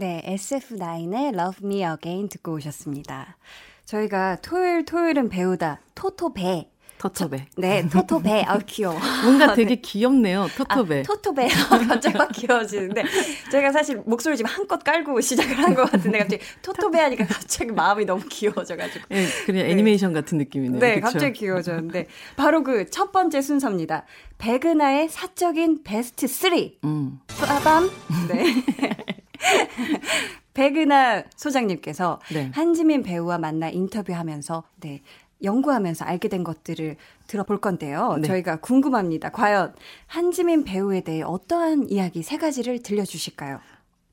[0.00, 3.36] 네, SF9의 Love Me Again 듣고 오셨습니다.
[3.84, 6.69] 저희가 토요일 토요일은 배우다 토토배.
[7.00, 7.46] 터터배.
[7.56, 8.42] 네, 토토배.
[8.46, 8.98] 아 귀여워.
[9.24, 10.48] 뭔가 되게 귀엽네요.
[10.54, 11.00] 터터배.
[11.00, 11.48] 아, 토토배.
[11.88, 13.04] 갑자기 막 귀여워지는데
[13.50, 18.04] 제가 사실 목소리 지금 한껏 깔고 시작을 한 것 같은데 갑자기 토토배 하니까 갑자기 마음이
[18.04, 19.06] 너무 귀여워져가지고.
[19.08, 20.78] 네, 그냥 애니메이션 같은 느낌이네요.
[20.78, 21.04] 네, 그쵸?
[21.12, 24.04] 갑자기 귀여워졌는데 바로 그 첫 번째 순서입니다.
[24.38, 26.52] 백은하의 사적인 베스트 3.
[26.84, 27.20] 음.
[27.40, 27.90] 빠밤.
[28.28, 28.44] 네.
[30.52, 32.50] 백은하 소장님께서 네.
[32.52, 35.00] 한지민 배우와 만나 인터뷰하면서 네.
[35.42, 38.16] 연구하면서 알게 된 것들을 들어볼 건데요.
[38.20, 38.28] 네.
[38.28, 39.30] 저희가 궁금합니다.
[39.30, 39.74] 과연
[40.06, 43.60] 한지민 배우에 대해 어떠한 이야기 세 가지를 들려주실까요?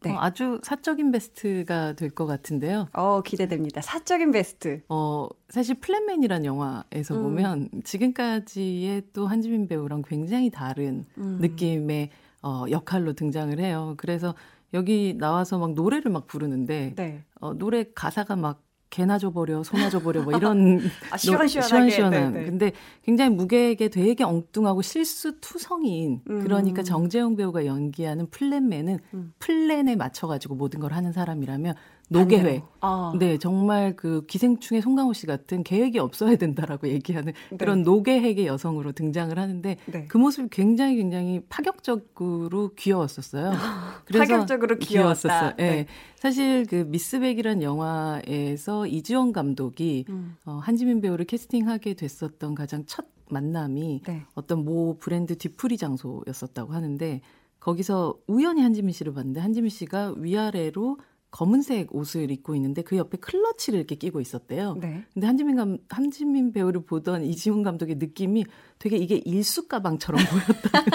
[0.03, 0.11] 네.
[0.11, 2.87] 어, 아주 사적인 베스트가 될 것 같은데요.
[2.93, 3.81] 어, 기대됩니다.
[3.81, 4.81] 사적인 베스트.
[4.89, 7.23] 어, 사실 플랜맨이란 영화에서 음.
[7.23, 11.39] 보면 지금까지의 또 한지민 배우랑 굉장히 다른 음.
[11.41, 12.09] 느낌의
[12.43, 13.95] 어, 역할로 등장을 해요.
[13.97, 14.35] 그래서
[14.73, 17.23] 여기 나와서 막 노래를 막 부르는데 네.
[17.39, 20.79] 어, 노래 가사가 막 개나 줘버려, 소나 줘버려, 뭐 이런
[21.11, 21.67] 아, 시원시원하게.
[21.67, 22.33] 시원시원한.
[22.33, 22.45] 네, 네.
[22.45, 22.71] 근데
[23.03, 26.43] 굉장히 무게에게 되게 엉뚱하고 실수 투성이인 음.
[26.43, 29.33] 그러니까 정재영 배우가 연기하는 플랜맨은 음.
[29.39, 31.75] 플랜에 맞춰가지고 모든 걸 하는 사람이라면
[32.09, 32.43] 노계획.
[32.43, 32.67] 반대로.
[32.79, 33.13] 아.
[33.17, 37.57] 네, 정말 그 기생충의 송강호 씨 같은 계획이 없어야 된다라고 얘기하는 네.
[37.57, 40.05] 그런 노계획의 여성으로 등장을 하는데 네.
[40.07, 43.51] 그 모습이 굉장히 굉장히 파격적으로 귀여웠었어요.
[44.11, 44.85] 파격적으로 귀여웠다.
[44.87, 45.53] 귀여웠었어요.
[45.59, 45.63] 예.
[45.63, 45.85] 네.
[46.15, 50.35] 사실 그 미스백이란 영화에서 이지원 감독이 음.
[50.45, 54.23] 어, 한지민 배우를 캐스팅하게 됐었던 가장 첫 만남이 네.
[54.33, 57.21] 어떤 모 브랜드 뒤풀이 장소였었다고 하는데
[57.59, 60.97] 거기서 우연히 한지민 씨를 봤는데 한지민 씨가 위아래로
[61.31, 64.75] 검은색 옷을 입고 있는데 그 옆에 클러치를 이렇게 끼고 있었대요.
[64.79, 65.03] 네.
[65.13, 68.45] 근데 한지민 감 한지민 배우를 보던 이지훈 감독의 느낌이
[68.79, 70.85] 되게 이게 일수 가방처럼 보였다.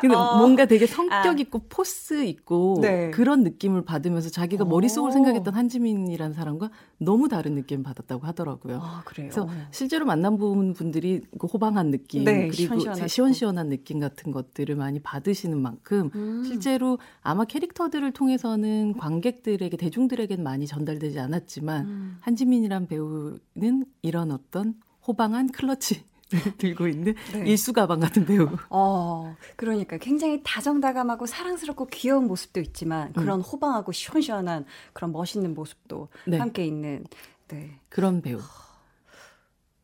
[0.00, 0.36] 근데 어.
[0.36, 1.34] 뭔가 되게 성격 아.
[1.38, 3.10] 있고 포스 있고 네.
[3.10, 4.68] 그런 느낌을 받으면서 자기가 오.
[4.68, 8.80] 머릿속으로 생각했던 한지민이라는 사람과 너무 다른 느낌을 받았다고 하더라고요.
[8.82, 9.30] 아, 그래요.
[9.30, 13.08] 그래서 실제로 만나본 분들이 그 호방한 느낌 네, 그리고 시원시원하고.
[13.08, 16.44] 시원시원한 느낌 같은 것들을 많이 받으시는 만큼 음.
[16.44, 22.16] 실제로 아마 캐릭터들을 통해서는 관객들에게 대중들에게는 많이 전달되지 않았지만 음.
[22.20, 24.74] 한지민이란 배우는 이런 어떤
[25.06, 26.02] 호방한 클러치
[26.58, 27.50] 들고 있는 네.
[27.50, 28.48] 일수 가방 같은 배우.
[28.70, 36.38] 어, 그러니까 굉장히 다정다감하고 사랑스럽고 귀여운 모습도 있지만 그런 호방하고 시원시원한 그런 멋있는 모습도 네.
[36.38, 37.04] 함께 있는
[37.48, 37.78] 네.
[37.88, 38.40] 그런 배우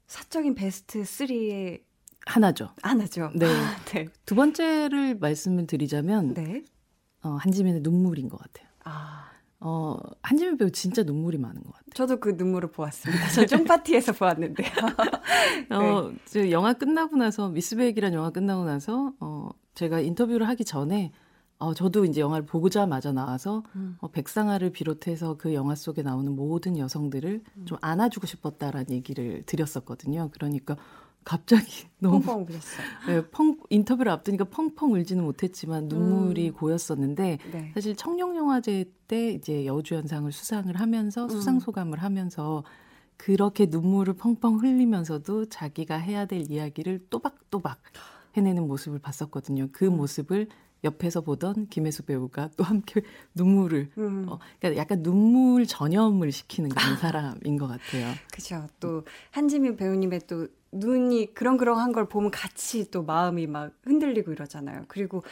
[0.06, 1.82] 사적인 베스트 3에
[2.26, 2.70] 하나죠.
[2.82, 3.30] 하나죠.
[3.34, 3.46] 네.
[3.86, 4.08] 네.
[4.26, 6.64] 두 번째를 말씀을 드리자면 네.
[7.22, 8.68] 어, 한지민의 눈물인 것 같아요.
[8.84, 9.29] 아,
[9.60, 11.90] 어, 한지민 배우 진짜 눈물이 많은 것 같아요.
[11.94, 13.28] 저도 그 눈물을 보았습니다.
[13.34, 14.70] 저 쫑파티에서 보았는데요.
[15.70, 21.12] 어, 저 영화 끝나고 나서 미스백이라는 영화 끝나고 나서 어, 제가 인터뷰를 하기 전에
[21.58, 23.98] 어, 저도 이제 영화를 보자마자 나와서 음.
[24.00, 27.64] 어, 백상아를 비롯해서 그 영화 속에 나오는 모든 여성들을 음.
[27.66, 30.30] 좀 안아주고 싶었다라는 얘기를 드렸었거든요.
[30.32, 30.78] 그러니까
[31.24, 32.86] 갑자기 너무 펑펑 울었어요.
[33.06, 36.54] 네, 펑 인터뷰를 앞두니까 펑펑 울지는 못했지만 눈물이 음.
[36.54, 37.70] 고였었는데 네.
[37.74, 41.28] 사실 청룡 영화제 때 이제 여우주연상을 수상을 하면서 음.
[41.28, 42.64] 수상 소감을 하면서
[43.16, 47.78] 그렇게 눈물을 펑펑 흘리면서도 자기가 해야 될 이야기를 또박또박
[48.36, 49.68] 해내는 모습을 봤었거든요.
[49.72, 49.98] 그 음.
[49.98, 50.48] 모습을
[50.82, 53.02] 옆에서 보던 김혜수 배우가 또 함께
[53.34, 54.26] 눈물을 음.
[54.28, 58.14] 어, 그러니까 약간 눈물 전염을 시키는 그런 사람인 것 같아요.
[58.32, 58.66] 그죠.
[58.78, 64.84] 또 한지민 배우님의 또 눈이 그렁그렁한 걸 보면 같이 또 마음이 막 흔들리고 이러잖아요.
[64.88, 65.22] 그리고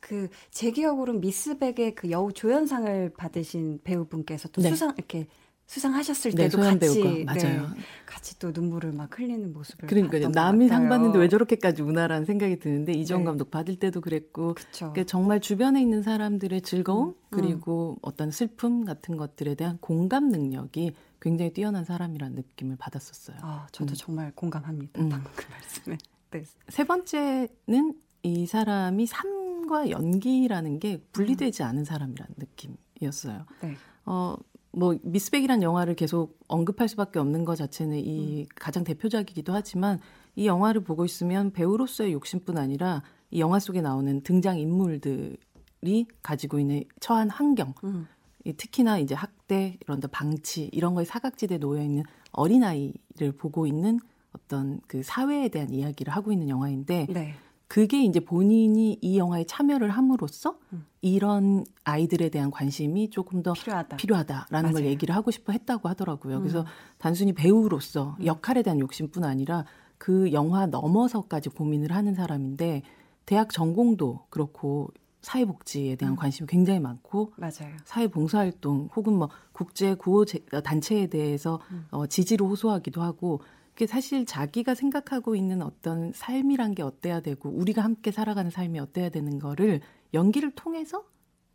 [0.00, 4.68] 그 제 기억으로는 미스백의 그 여우 조연상을 받으신 배우분께서 또 네.
[4.70, 5.26] 수상 이렇게
[5.66, 7.62] 수상하셨을 네, 때도 소연 같이 맞아요.
[7.74, 10.24] 네, 같이 또 눈물을 막 흘리는 모습을 그러니까요.
[10.24, 10.88] 것 남이 상.
[10.88, 13.24] 받는데 왜 저렇게까지 우나라는 생각이 드는데 이정 네.
[13.26, 14.92] 감독 받을 때도 그랬고 그쵸.
[14.92, 17.14] 그러니까 정말 주변에 있는 사람들의 즐거움 음.
[17.30, 23.36] 그리고 어떤 슬픔 같은 것들에 대한 공감 능력이 굉장히 뛰어난 사람이라는 느낌을 받았었어요.
[23.42, 23.94] 아, 저도 음.
[23.94, 25.00] 정말 공감합니다.
[25.00, 25.08] 음.
[25.08, 25.98] 방금 그 말씀에.
[26.32, 26.44] 네.
[26.68, 33.46] 세 번째는 이 사람이 삶과 연기라는 게 분리되지 않은 사람이라는 느낌이었어요.
[33.60, 33.76] 네.
[34.04, 34.36] 어,
[34.72, 40.00] 뭐 미스백이란 영화를 계속 언급할 수밖에 없는 것 자체는 이 가장 대표작이기도 하지만
[40.34, 46.82] 이 영화를 보고 있으면 배우로서의 욕심뿐 아니라 이 영화 속에 나오는 등장 인물들이 가지고 있는
[46.98, 48.08] 처한 환경, 음.
[48.44, 52.02] 이 특히나 이제 학대 이런 데 방치 이런 거에 사각지대에 놓여 있는
[52.32, 54.00] 어린 아이를 보고 있는
[54.32, 57.34] 어떤 그 사회에 대한 이야기를 하고 있는 영화인데 네.
[57.68, 60.84] 그게 이제 본인이 이 영화에 참여를 함으로써 음.
[61.00, 63.96] 이런 아이들에 대한 관심이 조금 더 필요하다.
[63.96, 64.90] 필요하다라는 걸 맞아요.
[64.90, 66.36] 얘기를 하고 싶어 했다고 하더라고요.
[66.36, 66.40] 음.
[66.42, 66.66] 그래서
[66.98, 69.64] 단순히 배우로서 역할에 대한 욕심뿐 아니라
[69.96, 72.82] 그 영화 넘어서까지 고민을 하는 사람인데
[73.24, 74.90] 대학 전공도 그렇고
[75.22, 76.16] 사회복지에 대한 음.
[76.16, 77.74] 관심이 굉장히 많고 맞아요.
[77.84, 81.86] 사회봉사활동 혹은 뭐 국제 구호 제- 어, 단체에 대해서 음.
[81.90, 87.82] 어, 지지를 호소하기도 하고 그게 사실 자기가 생각하고 있는 어떤 삶이란 게 어때야 되고 우리가
[87.82, 89.80] 함께 살아가는 삶이 어때야 되는 거를
[90.12, 91.04] 연기를 통해서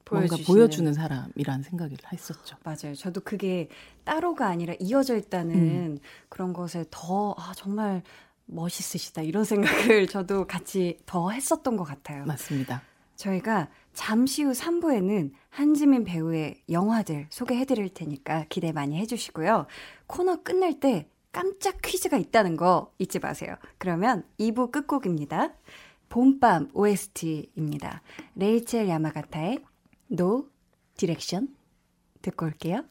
[0.10, 0.46] 뭔가 보여주시는.
[0.46, 2.56] 보여주는 사람이라는 생각을 했었죠.
[2.64, 2.96] 맞아요.
[2.96, 3.68] 저도 그게
[4.06, 5.98] 따로가 아니라 이어져 있다는 음.
[6.30, 8.02] 그런 것에 더, 아, 정말
[8.46, 9.22] 멋있으시다.
[9.24, 9.44] 이런
[10.00, 12.24] 생각을 저도 같이 더 했었던 것 같아요.
[12.26, 12.82] 맞습니다.
[13.18, 19.66] 저희가 잠시 후 3부에는 한지민 배우의 영화들 소개해 드릴 테니까 기대 많이 해주시고요.
[20.06, 23.56] 코너 끝낼 때 깜짝 퀴즈가 있다는 거 잊지 마세요.
[23.78, 25.54] 그러면 2부 끝곡입니다.
[26.10, 28.02] 봄밤 OST입니다.
[28.36, 29.60] 레이첼 야마가타의
[30.08, 30.48] 노
[30.96, 31.50] 디렉션
[32.22, 32.84] 듣고 올게요.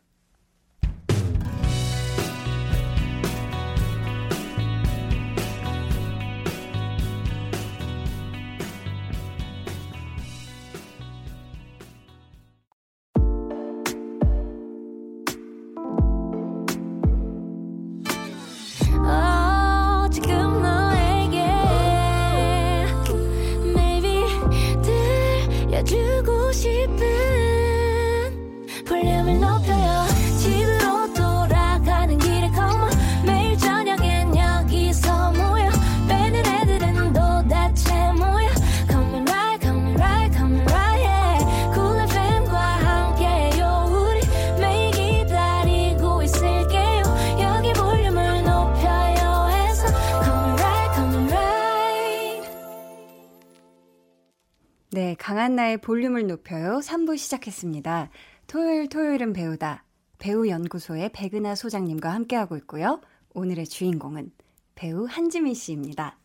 [55.47, 56.81] 강한나의 볼륨을 높여요.
[56.83, 58.11] 3부 시작했습니다.
[58.49, 59.85] 토요일 토요일은 배우다.
[60.19, 63.01] 배우연구소의 백은하 소장님과 함께하고 있고요.
[63.33, 64.33] 오늘의 주인공은
[64.75, 66.19] 배우 한지민 씨입니다.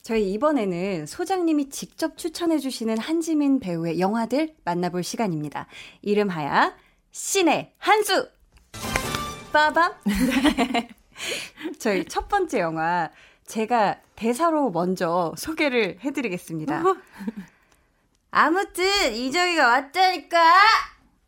[0.00, 5.66] 저희 이번에는 소장님이 직접 추천해주시는 한지민 배우의 영화들 만나볼 시간입니다.
[6.02, 6.72] 이름하여
[7.10, 8.28] 신의 한수!
[9.52, 9.92] 빠밤!
[10.04, 10.88] 네.
[11.80, 13.10] 저희 첫 번째 영화
[13.44, 16.84] 제가 대사로 먼저 소개를 해드리겠습니다.
[18.32, 20.38] 아무튼 이정희가 왔다니까.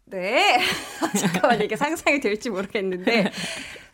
[0.06, 0.58] 네.
[1.20, 3.30] 잠깐만 이게 상상이 될지 모르겠는데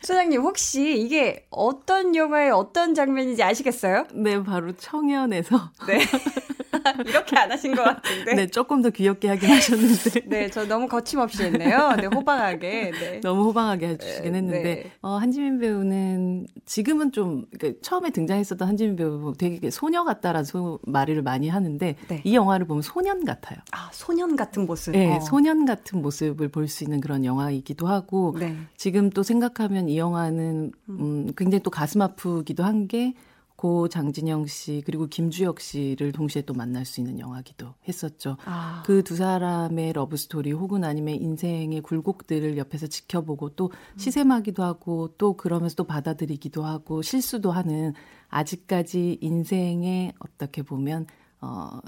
[0.01, 4.07] 소장님 혹시 이게 어떤 영화의 어떤 장면인지 아시겠어요?
[4.13, 5.99] 네, 바로 청년에서 네.
[7.05, 8.33] 이렇게 안 하신 것 같은데.
[8.33, 11.95] 네, 조금 더 귀엽게 하긴 하셨는데 네, 저 너무 거침없이 했네요.
[11.99, 12.91] 네, 호방하게.
[12.91, 13.19] 네.
[13.23, 14.91] 너무 호방하게 해주시긴 네, 했는데 네.
[15.01, 21.21] 어, 한지민 배우는 지금은 좀 그러니까 처음에 등장했었던 한지민 배우 되게 소녀 같다라는 소, 말을
[21.21, 22.21] 많이 하는데 네.
[22.23, 23.59] 이 영화를 보면 소년 같아요.
[23.71, 24.91] 아, 소년 같은 모습.
[24.91, 25.19] 네, 어.
[25.21, 28.55] 소년 같은 모습을 볼 수 있는 그런 영화이기도 하고 네.
[28.77, 33.13] 지금 또 생각하면 이 영화는 음, 굉장히 또 가슴 아프기도 한 게
[33.61, 38.35] 고 장진영 씨 그리고 김주혁 씨를 동시에 또 만날 수 있는 영화기도 했었죠.
[38.45, 45.37] 아, 그두 사람의 러브 스토리 혹은 아니면 인생의 굴곡들을 옆에서 지켜보고 또 시샘하기도 하고 또
[45.37, 47.93] 그러면서 또 받아들이기도 하고 실수도 하는
[48.29, 51.05] 아직까지 인생에 어떻게 보면
[51.39, 51.81] 어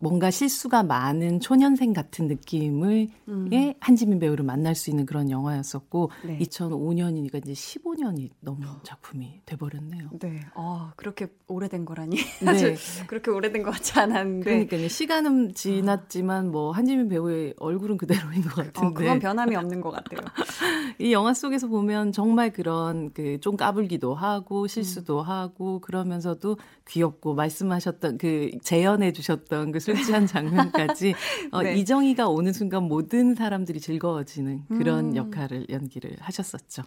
[0.00, 3.08] 뭔가 실수가 많은 초년생 같은 느낌을
[3.52, 6.38] 의 한지민 배우를 만날 수 있는 그런 영화였었고 네.
[6.38, 10.10] 2005년이니까 이제 15년이 넘은 작품이 돼버렸네요.
[10.20, 10.40] 네.
[10.54, 12.16] 아, 그렇게 오래된 거라니.
[12.40, 12.76] 네.
[13.06, 14.44] 그렇게 오래된 것 같지 않았는데.
[14.44, 14.88] 그러니까요.
[14.88, 18.86] 시간은 지났지만 뭐 한지민 배우의 얼굴은 그대로인 것 같은데.
[18.86, 20.20] 어, 그건 변함이 없는 것 같아요.
[20.98, 26.56] 이 영화 속에서 보면 정말 그런 그 좀 까불기도 하고 실수도 하고 그러면서도
[26.88, 31.14] 귀엽고 말씀하셨던 그 재현해 주셨던 그술 취한 장면까지
[31.52, 31.74] 어, 네.
[31.76, 35.16] 이정희가 오는 순간 모든 사람들이 즐거워지는 그런 음.
[35.16, 36.82] 역할을 연기를 하셨었죠.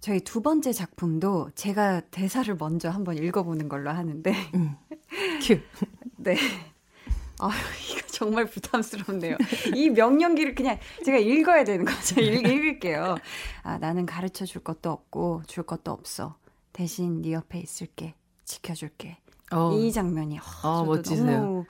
[0.00, 4.32] 저희 두 번째 작품도 제가 대사를 먼저 한번 읽어보는 걸로 하는데,
[5.42, 5.58] 큐.
[6.16, 6.36] 네.
[7.38, 7.50] 아
[7.90, 9.36] 이거 정말 부담스럽네요.
[9.74, 12.20] 이 명령기를 그냥 제가 읽어야 되는 거죠.
[12.20, 13.16] 읽, 읽을게요.
[13.62, 16.36] 아, 나는 가르쳐 줄 것도 없고, 줄 것도 없어.
[16.72, 18.14] 대신 네 옆에 있을게.
[18.44, 19.18] 지켜줄게.
[19.52, 21.40] 어, 이 장면이 아, 어, 저도 멋지세요.
[21.40, 21.64] 너무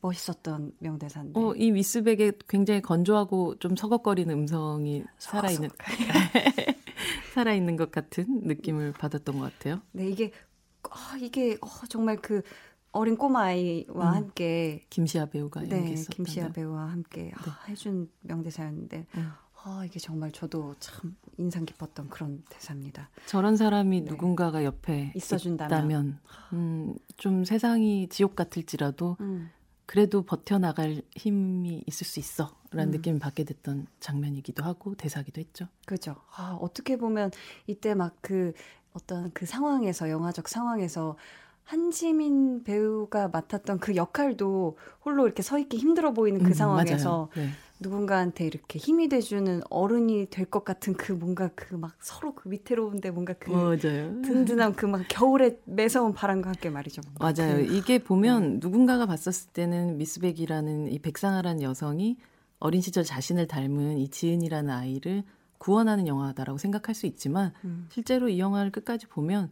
[0.00, 1.38] 멋있었던 명대사인데.
[1.38, 5.70] 어, 이 미스백에 굉장히 건조하고 좀 서걱거리는 음성이 살아있는
[7.34, 9.80] 살아있는 것 같은 느낌을 받았던 것 같아요.
[9.92, 10.32] 네, 이게
[10.90, 12.42] 아, 이게 어, 정말 그
[12.90, 14.14] 어린 꼬마 아이와 음.
[14.14, 19.32] 함께 김시아 배우가 네, 김시아 배우와 함께 아, 해준 명대사였는데 음.
[19.64, 23.08] 아, 이게 정말 저도 참 인상 깊었던 그런 대사입니다.
[23.26, 24.10] 저런 사람이 네.
[24.10, 26.18] 누군가가 옆에 있어준다면.
[26.52, 29.50] 음, 좀 세상이 지옥 같을지라도 음.
[29.86, 32.96] 그래도 버텨나갈 힘이 있을 수 있어 라는 음.
[32.96, 35.66] 느낌을 받게 됐던 장면이기도 하고 대사기도 했죠.
[35.86, 36.16] 그죠.
[36.36, 37.30] 아, 어떻게 보면
[37.66, 38.52] 이때 막 그
[38.94, 41.16] 어떤 그 상황에서 영화적 상황에서
[41.64, 47.28] 한지민 배우가 맡았던 그 역할도 홀로 이렇게 서 있기 힘들어 보이는 그 음, 상황에서.
[47.34, 47.48] 네.
[47.82, 53.10] 누군가한테 이렇게 힘이 돼주는 어른이 될 것 같은 그 뭔가 그 막 서로 그 위태로운데
[53.10, 54.22] 뭔가 그 맞아요.
[54.22, 57.02] 든든한 그 막 겨울에 매서운 바람과 함께 말이죠.
[57.18, 57.56] 뭔가 맞아요.
[57.66, 62.16] 그, 이게 보면 누군가가 봤었을 때는 미스백이라는 이 백상아라는 여성이
[62.58, 65.24] 어린 시절 자신을 닮은 이 지은이라는 아이를
[65.58, 67.86] 구원하는 영화다라고 생각할 수 있지만 음.
[67.90, 69.50] 실제로 이 영화를 끝까지 보면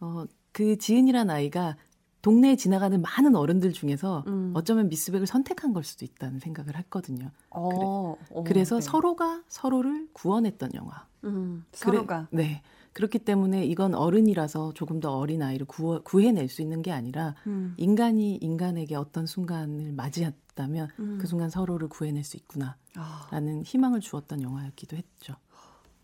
[0.00, 1.76] 어, 그 지은이라는 아이가
[2.22, 4.52] 동네에 지나가는 많은 어른들 중에서 음.
[4.54, 7.30] 어쩌면 미스백을 선택한 걸 수도 있다는 생각을 했거든요.
[7.50, 8.80] 어, 어, 그래서 네.
[8.82, 11.06] 서로가 서로를 구원했던 영화.
[11.24, 12.62] 음, 그래- 서로가 네.
[12.92, 17.74] 그렇기 때문에 이건 어른이라서 조금 더 어린 아이를 구워, 구해낼 수 있는 게 아니라 음,
[17.78, 21.18] 인간이 인간에게 어떤 순간을 맞이했다면 음.
[21.20, 25.36] 그 순간 서로를 구해낼 수 있구나라는 아, 희망을 주었던 영화였기도 했죠.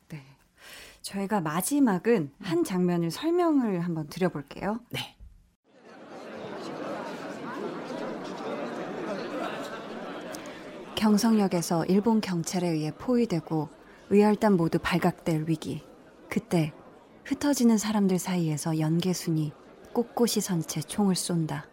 [0.08, 0.22] 네.
[1.02, 4.78] 저희가 마지막은 한 장면을 설명을 한번 드려볼게요.
[4.90, 5.15] 네.
[11.06, 13.68] 경성역에서 일본 경찰에 의해 포위되고
[14.10, 15.84] 의열단 모두 발각될 위기.
[16.28, 16.72] 그때
[17.24, 19.52] 흩어지는 사람들 사이에서 연계순이
[19.92, 21.66] 꼿꼿이 선 채 총을 쏜다.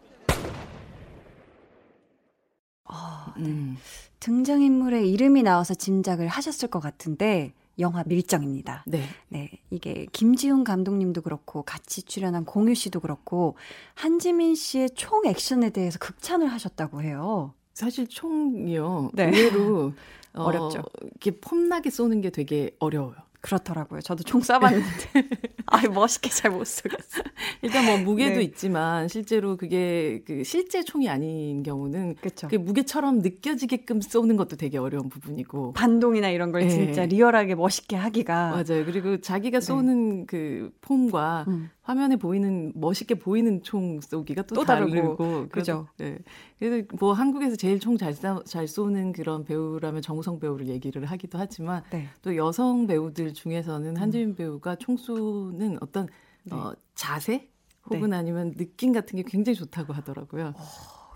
[2.85, 3.75] 아, 음.
[4.19, 8.83] 등장인물의 이름이 나와서 짐작을 하셨을 것 같은데 영화 밀정입니다.
[8.85, 9.01] 네.
[9.29, 13.55] 네, 이게 김지훈 감독님도 그렇고 같이 출연한 공유 씨도 그렇고
[13.95, 17.55] 한지민 씨의 총 액션에 대해서 극찬을 하셨다고 해요.
[17.73, 19.11] 사실 총이요.
[19.13, 19.25] 네.
[19.29, 19.93] 의외로
[20.35, 20.83] 어, 어렵죠.
[21.01, 23.15] 이렇게 폼나게 쏘는 게 되게 어려워요.
[23.41, 23.99] 그렇더라고요.
[23.99, 27.23] 저도 총 쏴봤는데 아 멋있게 잘 못 쏘겠어요.
[27.61, 28.43] 일단 뭐 무게도 네.
[28.43, 32.47] 있지만 실제로 그게 그 실제 총이 아닌 경우는 그렇죠.
[32.47, 35.73] 그게 무게처럼 느껴지게끔 쏘는 것도 되게 어려운 부분이고.
[35.73, 36.69] 반동이나 이런 걸 네.
[36.69, 38.85] 진짜 리얼하게 멋있게 하기가 맞아요.
[38.85, 39.65] 그리고 자기가 네.
[39.65, 45.87] 쏘는 그 폼과 음, 화면에 보이는 멋있게 보이는 총 쏘기가 또, 또 다르고, 다르고 그죠.
[45.97, 46.17] 네.
[46.57, 52.07] 그래서 뭐 한국에서 제일 총 잘잘 쏘는 그런 배우라면 정우성 배우를 얘기를 하기도 하지만 네.
[52.21, 56.07] 또 여성 배우들 중에서는 한지민 배우가 총 쏘는 어떤
[56.43, 56.55] 네.
[56.55, 57.49] 어, 자세
[57.89, 60.53] 혹은 아니면 느낌 같은 게 굉장히 좋다고 하더라고요.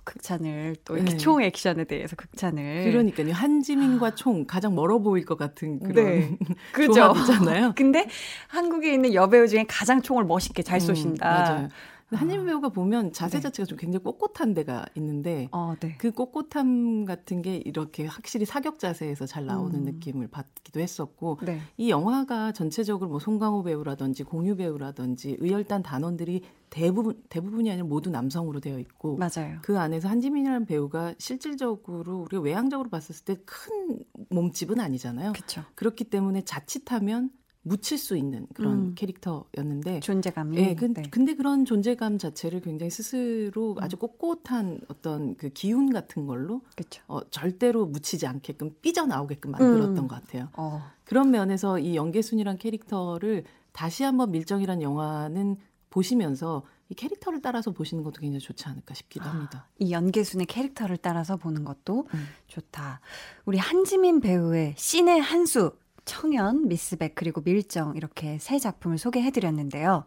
[0.08, 1.18] 극찬을 또 이렇게 네.
[1.18, 3.34] 총 액션에 대해서 극찬을 그러니까요.
[3.34, 6.38] 한지민과 총 가장 멀어 보일 것 같은 그런 네.
[6.72, 6.94] 그죠.
[6.94, 7.74] 조합이잖아요.
[7.78, 8.08] 근데
[8.48, 11.30] 한국에 있는 여배우 중에 가장 총을 멋있게 잘 음, 쏘신다.
[11.30, 11.68] 맞아요.
[12.10, 12.46] 한지민 아.
[12.46, 13.44] 배우가 보면 자세 네.
[13.44, 15.96] 자체가 좀 굉장히 꼿꼿한 데가 있는데 어, 네.
[15.98, 19.84] 그 꼿꼿함 같은 게 이렇게 확실히 사격 자세에서 잘 나오는 음.
[19.84, 21.60] 느낌을 받기도 했었고 네.
[21.78, 28.60] 이 영화가 전체적으로 뭐 송강호 배우라든지 공유 배우라든지 의열단 단원들이 대부분 대부분이 아니라 모두 남성으로
[28.60, 29.60] 되어 있고 맞아요.
[29.62, 34.00] 그 안에서 한지민이라는 배우가 실질적으로 우리가 외향적으로 봤을 때 큰
[34.30, 35.34] 몸집은 아니잖아요.
[35.34, 35.64] 그렇죠.
[35.76, 37.32] 그렇기 때문에 자칫하면
[37.68, 38.96] 묻힐 수 있는 그런 음.
[38.96, 40.58] 캐릭터였는데 존재감이.
[40.58, 41.04] 예, 근, 네.
[41.12, 43.84] 근데 그런 존재감 자체를 굉장히 스스로 음.
[43.84, 47.04] 아주 꼿꼿한 어떤 그 기운 같은 걸로 그렇죠.
[47.08, 50.08] 어, 절대로 묻히지 않게끔 삐져 나오게끔 만들었던 음.
[50.08, 50.50] 것 같아요.
[50.54, 55.58] 어, 그런 면에서 이 연계순이란 캐릭터를 다시 한번 밀정이란 영화는
[55.90, 59.68] 보시면서 이 캐릭터를 따라서 보시는 것도 굉장히 좋지 않을까 싶기도 합니다.
[59.78, 62.28] 이 연계순의 캐릭터를 따라서 보는 것도 음.
[62.48, 63.02] 좋다.
[63.46, 65.74] 우리 한지민 배우의 신의 한수,
[66.08, 70.06] 청년, 미스백 그리고 밀정 이렇게 세 작품을 소개해 드렸는데요.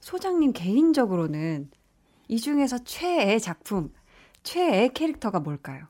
[0.00, 1.70] 소장님 개인적으로는
[2.28, 3.92] 이 중에서 최애 작품,
[4.42, 5.86] 최애 캐릭터가 뭘까요?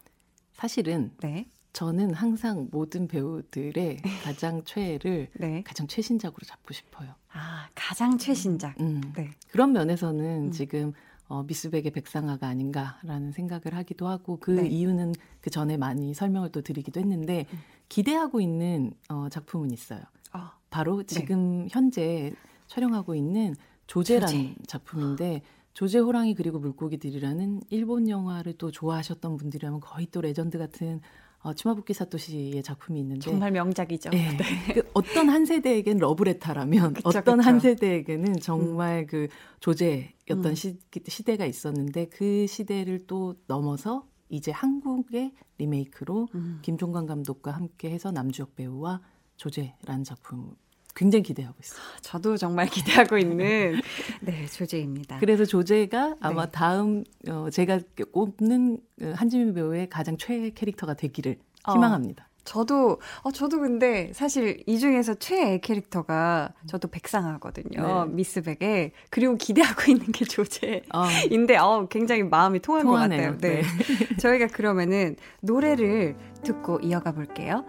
[0.52, 5.62] 사실은 네, 저는 항상 모든 배우들의 가장 최애를 네.
[5.64, 7.14] 가장 최신작으로 잡고 싶어요.
[7.32, 8.78] 아 가장 최신작.
[8.80, 9.00] 음.
[9.16, 10.50] 네, 그런 면에서는 음.
[10.52, 10.92] 지금
[11.28, 14.68] 어, 미스백의 백상아가 아닌가라는 생각을 하기도 하고 그 네.
[14.68, 17.58] 이유는 그 전에 많이 설명을 또 드리기도 했는데 음.
[17.88, 20.00] 기대하고 있는 어, 작품은 있어요.
[20.32, 22.32] 어, 바로 지금 현재
[22.66, 23.54] 촬영하고 있는
[23.86, 24.54] 조제라는 조제.
[24.66, 31.00] 작품인데 조제 호랑이 그리고 물고기들이라는 일본 영화를 또 좋아하셨던 분들이라면 거의 또 레전드 같은
[31.40, 34.10] 어, 츠마부키 사토시의 작품이 있는데 정말 명작이죠.
[34.10, 34.36] 네.
[34.74, 37.48] 그 어떤 한 세대에겐 러브레터라면 그쵸, 어떤 그쵸.
[37.48, 39.28] 한 세대에게는 정말 그
[39.60, 40.54] 조제였던 음.
[40.54, 40.76] 시,
[41.06, 46.58] 시대가 있었는데 그 시대를 또 넘어서 이제 한국의 리메이크로 음.
[46.62, 49.00] 김종관 감독과 함께 해서 남주혁 배우와
[49.36, 50.54] 조제라는 작품
[50.94, 51.80] 굉장히 기대하고 있어요.
[52.00, 53.80] 저도 정말 기대하고 있는
[54.22, 55.18] 네 조제입니다.
[55.18, 56.52] 그래서 조제가 아마 네.
[56.52, 57.80] 다음 어, 제가
[58.12, 61.72] 꼽는 어, 한지민 배우의 가장 최애 캐릭터가 되기를 어.
[61.74, 62.28] 희망합니다.
[62.46, 68.04] 저도 어 저도 근데 사실 이 중에서 최애 캐릭터가 저도 백상하거든요.
[68.06, 68.12] 네.
[68.12, 73.32] 미스 백에 그리고 기대하고 있는 게 조제인데 어, 어 굉장히 마음이 통한 통하네요.
[73.32, 73.60] 것 같아요.
[73.60, 73.62] 네.
[74.18, 77.64] 저희가 그러면은 노래를 듣고 이어가 볼게요.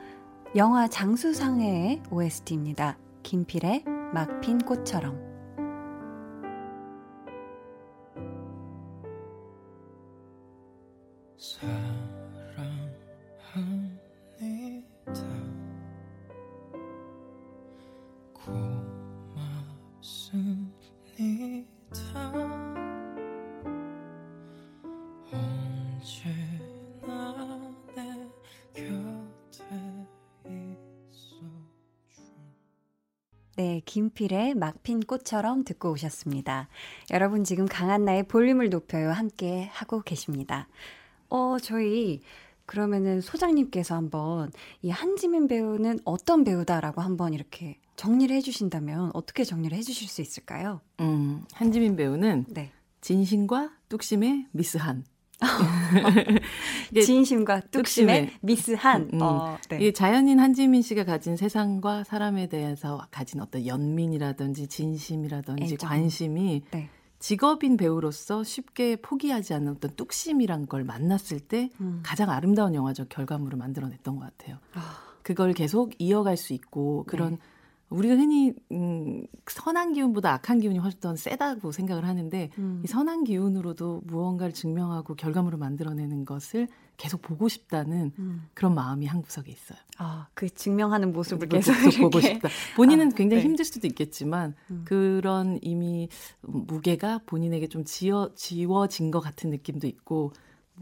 [0.55, 2.97] 영화 장수상해의 OST입니다.
[3.23, 5.27] 김필의 막 핀 꽃처럼.
[11.37, 12.06] 사
[33.87, 36.67] 김필의 막핀 꽃처럼 듣고 오셨습니다.
[37.09, 40.67] 여러분 지금 강한나의 볼륨을 높여요 함께 하고 계십니다.
[41.29, 42.21] 어, 저희
[42.67, 50.07] 그러면은 소장님께서 한번 이 한지민 배우는 어떤 배우다라고 한번 이렇게 정리를 해주신다면 어떻게 정리를 해주실
[50.07, 50.81] 수 있을까요?
[50.99, 52.71] 음, 한지민 배우는 네.
[53.01, 55.05] 진심과 뚝심의 미스한.
[56.91, 58.31] 이게 진심과 뚝심의.
[58.41, 59.09] 미스한.
[59.13, 59.85] 음, 어, 네.
[59.85, 65.89] 이 자연인 한지민 씨가 가진 세상과 사람에 대해서 가진 어떤 연민이라든지 진심이라든지 애정.
[65.89, 66.89] 관심이 네.
[67.19, 72.01] 직업인 배우로서 쉽게 포기하지 않는 어떤 뚝심이란 걸 만났을 때 음.
[72.03, 74.57] 가장 아름다운 영화적 결과물을 만들어냈던 것 같아요.
[74.73, 75.07] 아.
[75.23, 77.37] 그걸 계속 이어갈 수 있고 그런 네.
[77.89, 82.81] 우리가 흔히 음, 선한 기운보다 악한 기운이 훨씬 더 세다고 생각을 하는데 음.
[82.83, 86.67] 이 선한 기운으로도 무언가를 증명하고 결과물을 만들어내는 것을
[86.97, 88.47] 계속 보고 싶다는 음.
[88.53, 89.77] 그런 마음이 한 구석에 있어요.
[89.99, 92.19] 아, 그 증명하는 모습을 뭐 계속 계속 보고.
[92.19, 92.49] 싶다.
[92.75, 93.49] 본인은 아, 굉장히 네.
[93.49, 94.81] 힘들 수도 있겠지만 음.
[94.83, 96.09] 그런 이미
[96.41, 100.33] 무게가 본인에게 좀 지어 지워진 것 같은 느낌도 있고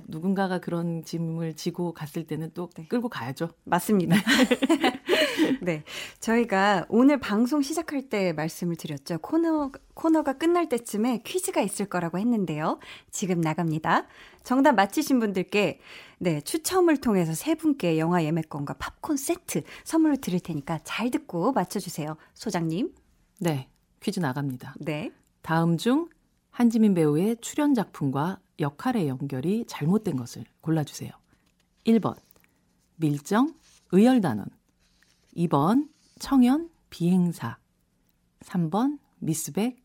[0.08, 2.86] 누군가가 그런 짐을 지고 갔을 때는 또 네.
[2.88, 3.50] 끌고 가야죠.
[3.64, 4.16] 맞습니다.
[5.62, 5.84] 네.
[6.20, 9.18] 저희가 오늘 방송 시작할 때 말씀을 드렸죠.
[9.20, 12.80] 코너, 코너가 끝날 때쯤에 퀴즈가 있을 거라고 했는데요.
[13.12, 14.08] 지금 나갑니다.
[14.44, 15.80] 정답 맞히신 분들께,
[16.20, 22.16] 네, 추첨을 통해서 세 분께 영화 예매권과 팝콘 세트 선물로 드릴 테니까 잘 듣고 맞춰주세요.
[22.34, 22.94] 소장님.
[23.40, 23.70] 네,
[24.02, 24.76] 퀴즈 나갑니다.
[24.80, 25.12] 네.
[25.42, 26.10] 다음 중
[26.52, 31.12] 한지민 배우의 출연 작품과 역할의 연결이 잘못된 것을 골라주세요.
[31.86, 32.16] 1번
[32.96, 33.54] 밀정
[33.92, 34.48] 의열단원
[35.36, 35.90] 2번
[36.20, 37.58] 청연 비행사
[38.42, 39.78] 3번 미스백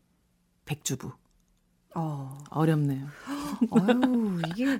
[0.65, 1.11] 백주부
[1.93, 3.05] 어, 어렵네요.
[3.69, 4.79] 어유 이게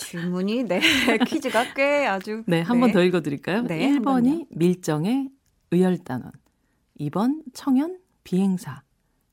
[0.00, 0.80] 질문이, 네,
[1.28, 2.44] 퀴즈가 꽤 아주.
[2.46, 3.62] 네, 한 번더 읽어 드릴까요?
[3.62, 5.28] 네, 한 1번이 밀정의
[5.70, 6.32] 의열단원
[6.98, 8.82] 2번 청연 비행사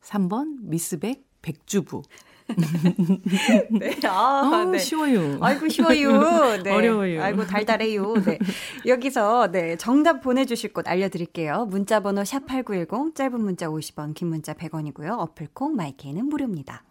[0.01, 2.04] 3번 미스백 백주부
[3.80, 3.98] 네.
[4.06, 4.78] 아, 어, 네.
[4.78, 5.38] 쉬워요.
[5.41, 6.58] 아이고 쉬워요.
[6.64, 6.72] 네.
[6.72, 7.24] 어려워요.
[7.24, 8.14] 아이고 달달해요.
[8.26, 8.39] 네.
[8.86, 11.66] 여기서 네 정답 보내 주실 곳 알려 드릴게요.
[11.70, 15.20] 문자 번호 샵 #8910 짧은 문자 50원, 긴 문자 100원이고요.
[15.20, 16.84] 어플 콩 마이케이는 무료입니다.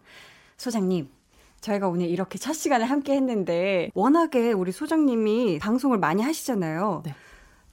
[0.57, 1.09] 소장님.
[1.61, 7.03] 저희가 오늘 이렇게 첫 시간을 함께 했는데 워낙에 우리 소장님이 방송을 많이 하시잖아요.
[7.05, 7.15] 네.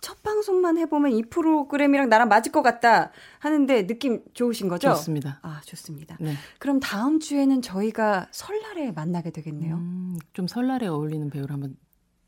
[0.02, 4.90] 첫 방송만 해보면 이 프로그램이랑 나랑 맞을 것 같다 하는데 느낌 좋으신 거죠?
[4.90, 5.40] 좋습니다.
[5.42, 6.18] 아 좋습니다.
[6.20, 6.34] 네.
[6.58, 9.76] 그럼 다음 주에는 저희가 설날에 만나게 되겠네요.
[9.76, 11.76] 음, 좀 설날에 어울리는 배우를 한번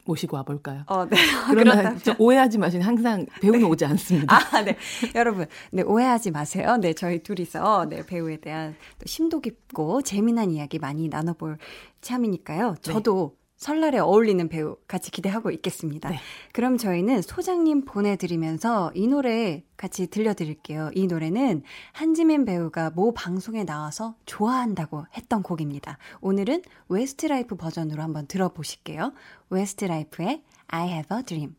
[0.06, 0.84] 모시고 와볼까요?
[0.88, 1.16] 어, 네.
[1.50, 4.36] 그러나 오해하지 마시는 항상 배우는 오지 않습니다.
[4.36, 4.76] 아, 네.
[5.16, 6.78] 여러분, 네, 오해하지 마세요.
[6.78, 11.58] 네, 저희 둘이서, 네, 배우에 대한 또 심도 깊고 재미난 이야기 많이 나눠볼
[12.02, 12.76] 참이니까요.
[12.82, 16.10] 저도 설날에 어울리는 배우 같이 기대하고 있겠습니다.
[16.10, 16.18] 네.
[16.52, 20.90] 그럼 저희는 소장님 보내드리면서 이 노래 같이 들려드릴게요.
[20.96, 21.62] 이 노래는
[21.94, 26.00] 한지민 배우가 모 방송에 나와서 좋아한다고 했던 곡입니다.
[26.22, 29.14] 오늘은 웨스트라이프 버전으로 한번 들어보실게요.
[29.52, 31.56] 웨스트라이프의 I have a dream.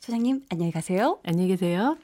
[0.00, 1.20] 소장님, 안녕히 가세요.
[1.24, 1.96] 안녕히 계세요.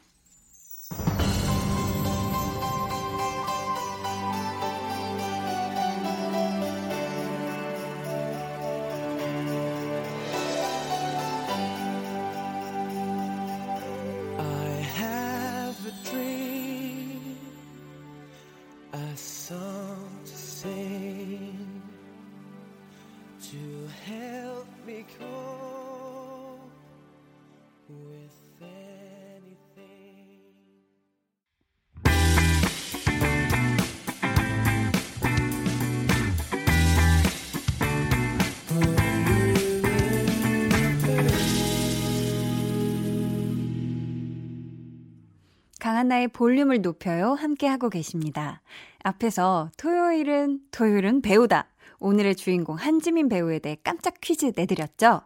[46.13, 47.33] 강한나의 볼륨을 높여요.
[47.33, 48.61] 함께하고 계십니다.
[49.03, 51.69] 앞에서 토요일은, 토요일은 배우다.
[52.01, 55.23] 오늘의 주인공 한지민 배우에 대해 깜짝 퀴즈 내드렸죠?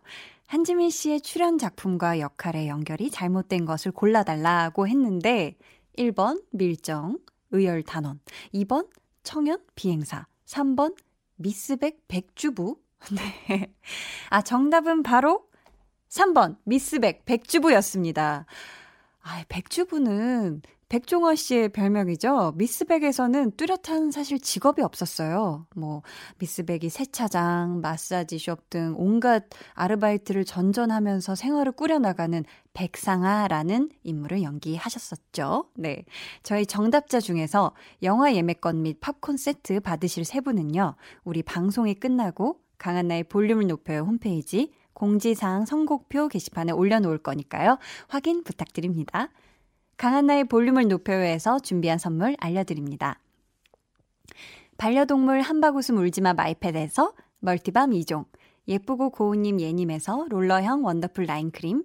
[0.46, 5.56] 한지민 씨의 출연 작품과 역할의 연결이 잘못된 것을 골라달라고 했는데,
[5.98, 7.18] 1번 밀정,
[7.50, 8.20] 의열 단원,
[8.54, 8.88] 2번
[9.24, 10.96] 청연 비행사, 3번
[11.34, 12.78] 미스백 백주부.
[13.48, 13.74] 네.
[14.30, 15.48] 아, 정답은 바로
[16.08, 18.46] 3번 미스백 백주부였습니다.
[19.28, 22.52] 아, 백주부는 백종원 씨의 별명이죠.
[22.56, 25.66] 미스백에서는 뚜렷한 사실 직업이 없었어요.
[25.74, 26.02] 뭐
[26.38, 35.70] 미스백이 세차장, 마사지숍 등 온갖 아르바이트를 전전하면서 생활을 꾸려나가는 백상아라는 인물을 연기하셨었죠.
[35.74, 36.04] 네.
[36.44, 37.72] 저희 정답자 중에서
[38.04, 40.94] 영화 예매권 및 팝콘 세트 받으실 세 분은요.
[41.24, 47.78] 우리 방송이 끝나고 강한나의 볼륨을 높여요 홈페이지 공지사항 선곡표 게시판에 올려놓을 거니까요.
[48.08, 49.30] 확인 부탁드립니다.
[49.96, 53.18] 강한나의 볼륨을 높여요에서 준비한 선물 알려드립니다.
[54.76, 58.26] 반려동물 한바구음 울지마 마이패드에서 multi balm 2종,
[58.68, 61.84] 예쁘고 고운님 예님에서 롤러형 wonderful line cream,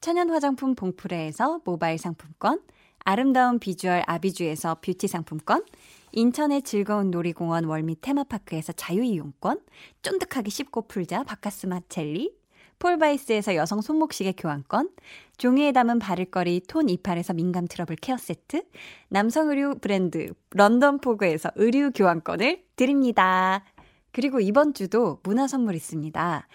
[0.00, 2.60] 천연 화장품 봉프레에서 모바일 상품권,
[3.00, 5.64] 아름다운 비주얼 아비주에서 뷰티 상품권,
[6.12, 9.60] 인천의 즐거운 놀이공원 월미 테마파크에서 자유이용권,
[10.02, 12.37] 쫀득하게 씹고 풀자 박카스맛 젤리,
[12.78, 14.90] 폴바이스에서 여성 손목시계 교환권,
[15.36, 18.62] 종이에 담은 바를거리 톤28에서 민감 트러블 care 세트,
[19.08, 23.64] 남성 의류 브랜드 런던 포그에서 의류 교환권을 드립니다.
[24.12, 26.48] 그리고 이번 주도 문화 선물 있습니다.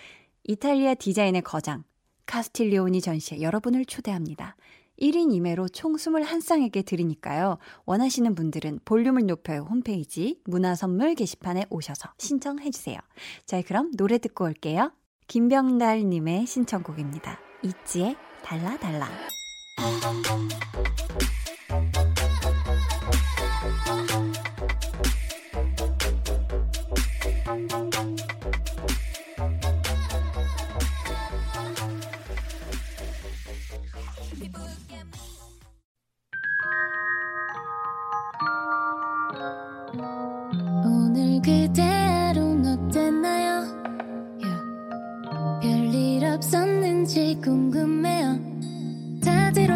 [0.46, 1.84] 이탈리아 디자인의 거장,
[2.26, 4.56] 카스틸리오니 전시에 여러분을 초대합니다.
[5.00, 7.58] 1인 2매로 총 21쌍에게 드리니까요.
[7.86, 12.98] 원하시는 분들은 볼륨을 높여요 홈페이지 문화선물 게시판에 오셔서 신청해주세요.
[13.46, 14.92] 자, 그럼 노래 듣고 올게요.
[15.34, 17.40] 김병달님의 신청곡입니다.
[17.64, 19.10] 있지의 달라 달라.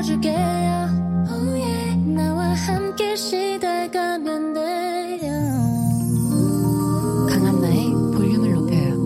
[0.07, 0.37] 다 들어줄게요.
[1.29, 1.97] Oh yeah.
[1.97, 5.31] 나와 함께 시달가면 돼요.
[7.29, 8.97] 강한나의 볼륨을 높여요.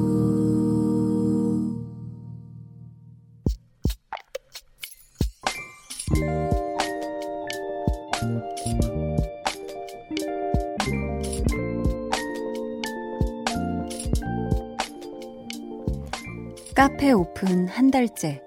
[16.76, 18.42] 카페 오픈 한 달째.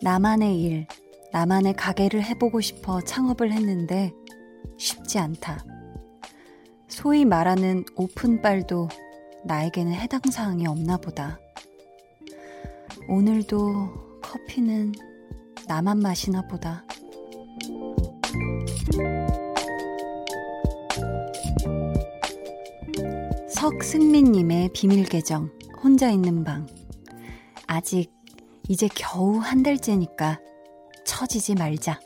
[0.00, 0.86] 나만의 일,
[1.32, 4.12] 나만의 가게를 해보고 싶어 창업을 했는데
[4.76, 5.64] 쉽지 않다.
[6.88, 8.88] 소위 말하는 오픈빨도
[9.44, 11.38] 나에게는 해당 사항이 없나 보다.
[13.08, 14.92] 오늘도 커피는
[15.66, 16.84] 나만 마시나 보다.
[23.48, 25.50] 석승민님의 비밀 계정,
[25.82, 26.66] 혼자 있는 방.
[27.66, 28.10] 아직
[28.68, 30.40] 이제 겨우 한 달째니까
[31.18, 31.98] 처지지 말자.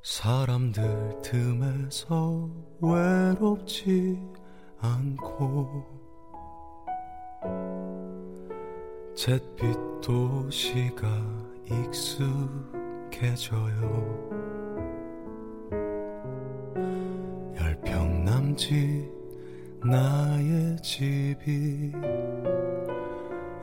[0.00, 2.48] 사람들 틈에서
[2.80, 4.16] 외롭지
[4.78, 5.84] 않고
[9.16, 11.08] 잿빛 도시가
[11.68, 13.50] 익숙해져요
[17.56, 19.19] 열평 남짓
[19.82, 21.92] 나의 집이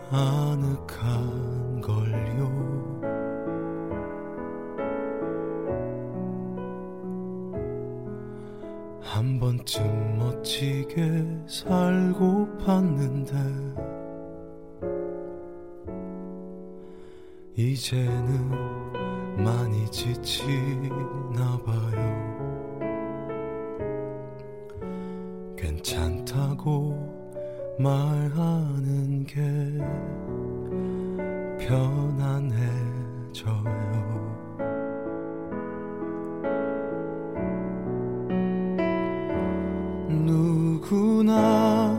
[0.09, 2.97] 아늑한 걸요.
[8.99, 13.33] 한 번쯤 멋지게 살고 봤는데
[17.55, 18.49] 이제는
[19.43, 22.16] 많이 지치나 봐요
[25.87, 26.93] 괜찮다고
[27.79, 29.39] 말하는 게
[31.65, 32.67] 편안해져요.
[40.09, 41.95] 누구나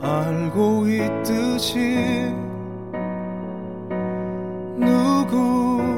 [0.00, 2.32] 알고 있듯이
[4.78, 5.92] 누구나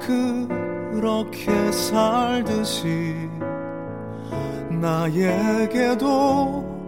[0.00, 3.28] 그렇게 살듯이
[4.80, 6.78] 나에게도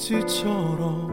[0.04, 1.08] 억지처럼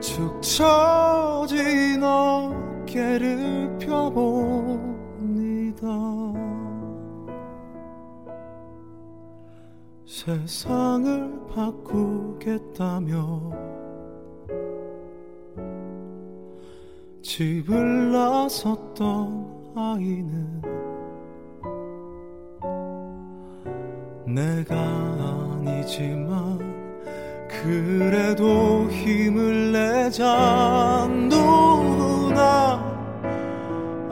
[0.00, 4.86] 축 처진 어깨를 펴봅니다.
[10.04, 13.50] 세상을 바꾸겠다며
[17.22, 20.62] 집을 나섰던 아이는
[24.26, 26.65] 내가 아니지만
[27.66, 31.08] 그래도 힘을 내자.
[31.10, 32.80] 누구나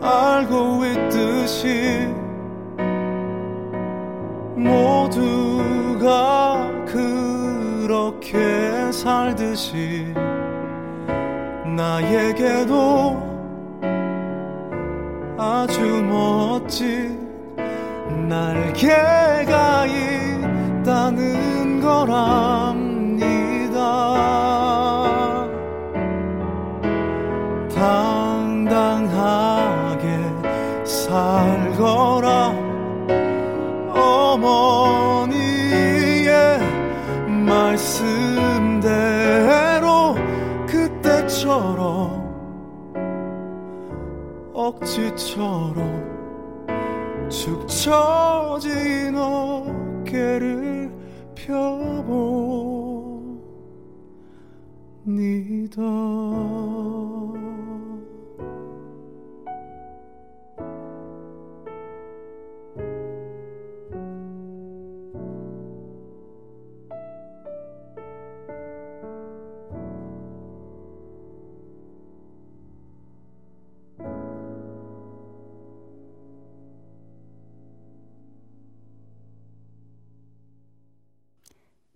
[0.03, 2.09] 알고 있듯이
[4.57, 10.13] 모두가 그렇게 살듯이
[11.77, 13.23] 나에게도
[15.39, 17.21] 아주 멋진
[18.29, 22.94] 날개가 있다는 거랍
[31.75, 32.55] 살거라
[33.91, 35.41] 어머니의
[37.47, 38.95] 말씀대로
[40.67, 42.23] 그때처럼
[44.55, 46.15] 억지처럼
[47.29, 50.93] 축 처진 어깨를
[51.35, 52.65] 펴봅니다.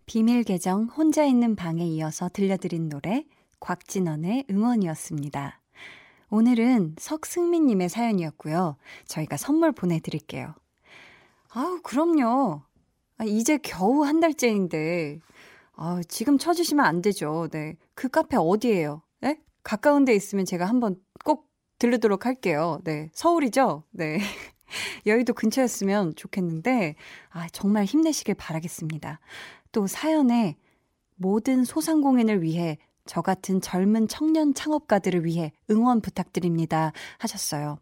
[0.08, 3.26] 비밀 계정 혼자 있는 방에 이어서 들려드린 노래
[3.60, 5.60] 곽진원의 응원이었습니다.
[6.30, 8.78] 오늘은 석승민님의 사연이었고요.
[9.04, 10.54] 저희가 선물 보내드릴게요.
[11.50, 12.62] 아우, 그럼요.
[13.18, 15.18] 아, 이제 겨우 한 달째인데,
[15.74, 17.48] 아, 지금 쳐주시면 안 되죠.
[17.52, 17.76] 네.
[17.94, 19.02] 그 카페 어디예요?
[19.20, 19.38] 네?
[19.62, 22.80] 가까운 데 있으면 제가 한번 꼭 들르도록 할게요.
[22.84, 23.10] 네.
[23.12, 23.82] 서울이죠?
[23.90, 24.20] 네.
[25.06, 26.94] 여의도 근처였으면 좋겠는데,
[27.28, 29.20] 아, 정말 힘내시길 바라겠습니다.
[29.72, 30.56] 또 사연에
[31.16, 37.78] 모든 소상공인을 위해 저 같은 젊은 청년 창업가들을 위해 응원 부탁드립니다 하셨어요.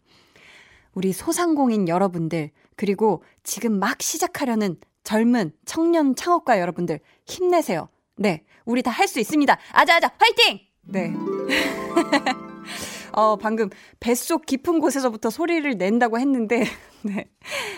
[0.95, 7.89] 우리 소상공인 여러분들, 그리고 지금 막 시작하려는 젊은 청년 창업가 여러분들, 힘내세요.
[8.17, 8.45] 네.
[8.65, 9.59] 우리 다 할 수 있습니다.
[9.73, 10.61] 아자아자, 화이팅!
[10.83, 11.13] 네.
[13.13, 13.71] 어, 방금
[14.01, 16.65] 뱃속 깊은 곳에서부터 소리를 낸다고 했는데,
[17.03, 17.27] 네.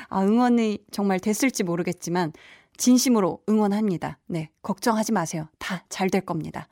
[0.09, 2.33] 아, 응원이 정말 됐을지 모르겠지만,
[2.79, 4.19] 진심으로 응원합니다.
[4.27, 4.51] 네.
[4.63, 5.49] 걱정하지 마세요.
[5.59, 6.69] 다 잘 될 겁니다.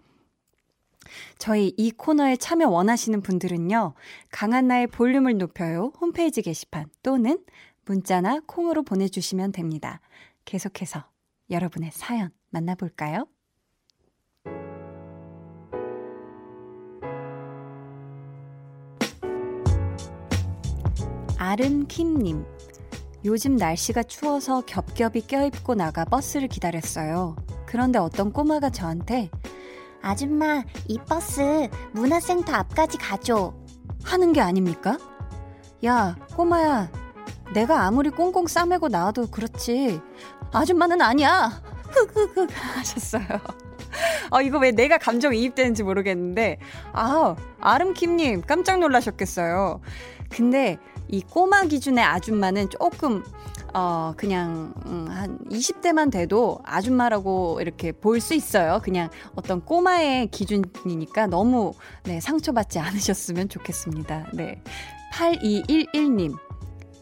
[1.39, 3.95] 저희 이 코너에 참여 원하시는 분들은요,
[4.33, 7.45] 강한나의 볼륨을 높여요 홈페이지 게시판 또는
[7.85, 10.01] 문자나 콩으로 보내주시면 됩니다.
[10.45, 11.05] 계속해서
[11.51, 13.27] 여러분의 사연 만나볼까요?
[21.39, 22.45] 아름킴님,
[23.27, 27.35] 요즘 날씨가 추워서 겹겹이 껴입고 나가 버스를 기다렸어요.
[27.67, 29.31] 그런데 어떤 꼬마가 저한테
[30.01, 33.53] 아줌마, 이 버스 문화센터 앞까지 가줘.
[34.05, 34.97] 하는 게 아닙니까?
[35.85, 36.89] 야, 꼬마야.
[37.53, 40.01] 내가 아무리 꽁꽁 싸매고 나와도 그렇지.
[40.53, 41.61] 아줌마는 아니야.
[41.91, 43.27] 흑흑흑 하셨어요.
[44.31, 46.61] 어, 이거 왜 내가 감정 이입되는지 모르겠는데,
[46.93, 49.81] 아, 아름킴님 깜짝 놀라셨겠어요.
[50.31, 53.23] 근데 이 꼬마 기준의 아줌마는 조금
[53.75, 58.81] 어 그냥 음, 한 20대만 돼도 아줌마라고 이렇게 볼 수 있어요.
[58.83, 64.29] 그냥 어떤 꼬마의 기준이니까 너무 네, 상처받지 않으셨으면 좋겠습니다.
[64.33, 64.63] 네.
[65.13, 66.37] 8211님.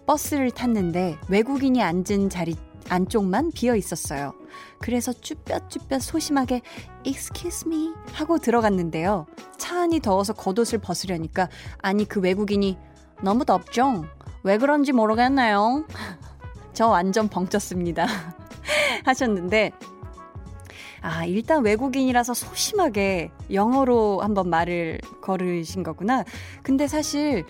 [0.07, 2.57] 버스를 탔는데 외국인이 앉은 자리
[2.91, 4.35] 안쪽만 비어 있었어요.
[4.81, 6.61] 그래서 쭈뼛쭈뼛 소심하게
[7.05, 9.25] excuse me 하고 들어갔는데요.
[9.57, 11.49] 차 안이 더워서 겉옷을 벗으려니까
[11.79, 12.77] 아니 그 외국인이
[13.25, 14.05] 너무 덥죠?
[14.43, 15.87] 왜 그런지 모르겠네요.
[16.75, 18.07] 저 완전 벙쪘습니다.
[19.05, 19.73] 하셨는데,
[21.01, 26.25] 아, 일단 외국인이라서 소심하게 영어로 한번 말을 걸으신 거구나.
[26.63, 27.45] 근데 사실,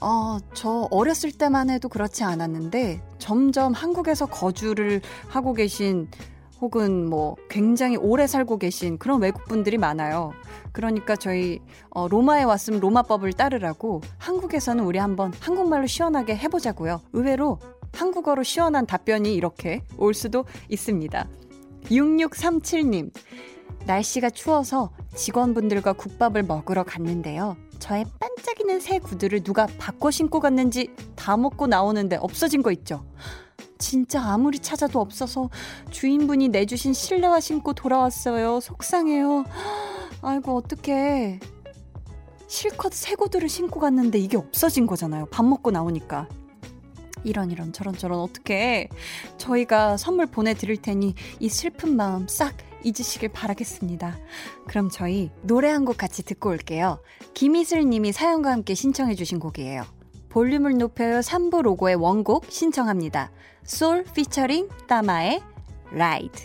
[0.00, 6.08] 어, 저 어렸을 때만 해도 그렇지 않았는데, 점점 한국에서 거주를 하고 계신
[6.60, 10.32] 혹은 뭐 굉장히 오래 살고 계신 그런 외국분들이 많아요.
[10.78, 11.58] 그러니까 저희
[11.90, 17.00] 어, 로마에 왔으면 로마법을 따르라고 한국에서는 우리 한번 한국말로 시원하게 해보자고요.
[17.14, 17.58] 의외로
[17.92, 21.28] 한국어로 시원한 답변이 이렇게 올 수도 있습니다.
[21.86, 23.10] 6637님,
[23.86, 27.56] 날씨가 추워서 직원분들과 국밥을 먹으러 갔는데요.
[27.80, 33.04] 저의 반짝이는 새 구두를 누가 바꿔 신고 갔는지 다 먹고 나오는데 없어진 거 있죠.
[33.78, 35.50] 진짜 아무리 찾아도 없어서
[35.90, 38.60] 주인분이 내주신 실내화 신고 돌아왔어요.
[38.60, 39.44] 속상해요.
[40.22, 41.40] 아이고, 어떡해.
[42.46, 45.26] 실컷 새 구두를 신고 갔는데 이게 없어진 거잖아요.
[45.26, 46.28] 밥 먹고 나오니까.
[47.24, 48.88] 이런 이런 저런 저런 어떻게
[49.38, 54.16] 저희가 선물 보내드릴 테니 이 슬픈 마음 싹 잊으시길 바라겠습니다.
[54.68, 57.00] 그럼 저희 노래 한 곡 같이 듣고 올게요.
[57.34, 59.82] 김희슬 님이 사연과 함께 신청해 주신 곡이에요.
[60.28, 63.30] 볼륨을 높여요 3부 로고의 원곡 신청합니다.
[63.64, 65.42] 솔 피처링 따마의
[65.90, 66.40] 라이드.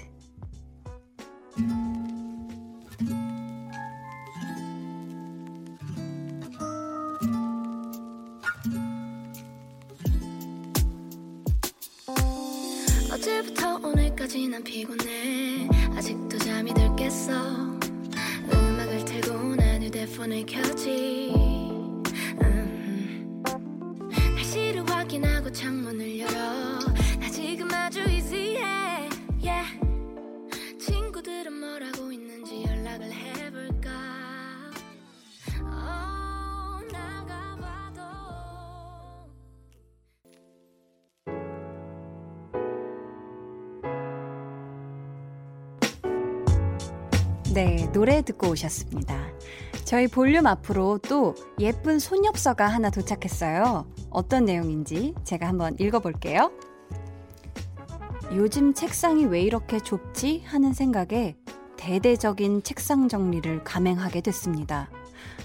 [13.44, 15.68] 어제부터 오늘까지 난 피곤해.
[15.96, 17.78] 아직도 잠이 덜 깼어.
[18.54, 21.34] 음악을 틀고 난 휴대폰을 켜지.
[22.42, 23.44] 음.
[24.36, 26.80] 날씨를 확인하고 창문을 열어.
[27.20, 29.10] 나 지금 아주 easy해.
[29.42, 29.93] Yeah.
[47.54, 49.28] 네, 노래 듣고 오셨습니다.
[49.86, 53.86] 저희 볼륨 앞으로 또 예쁜 손엽서가 하나 도착했어요.
[54.10, 56.52] 어떤 내용인지 제가 한번 읽어볼게요.
[58.32, 60.42] 요즘 책상이 왜 이렇게 좁지?
[60.48, 61.36] 하는 생각에
[61.78, 64.90] 대대적인 책상 정리를 감행하게 됐습니다.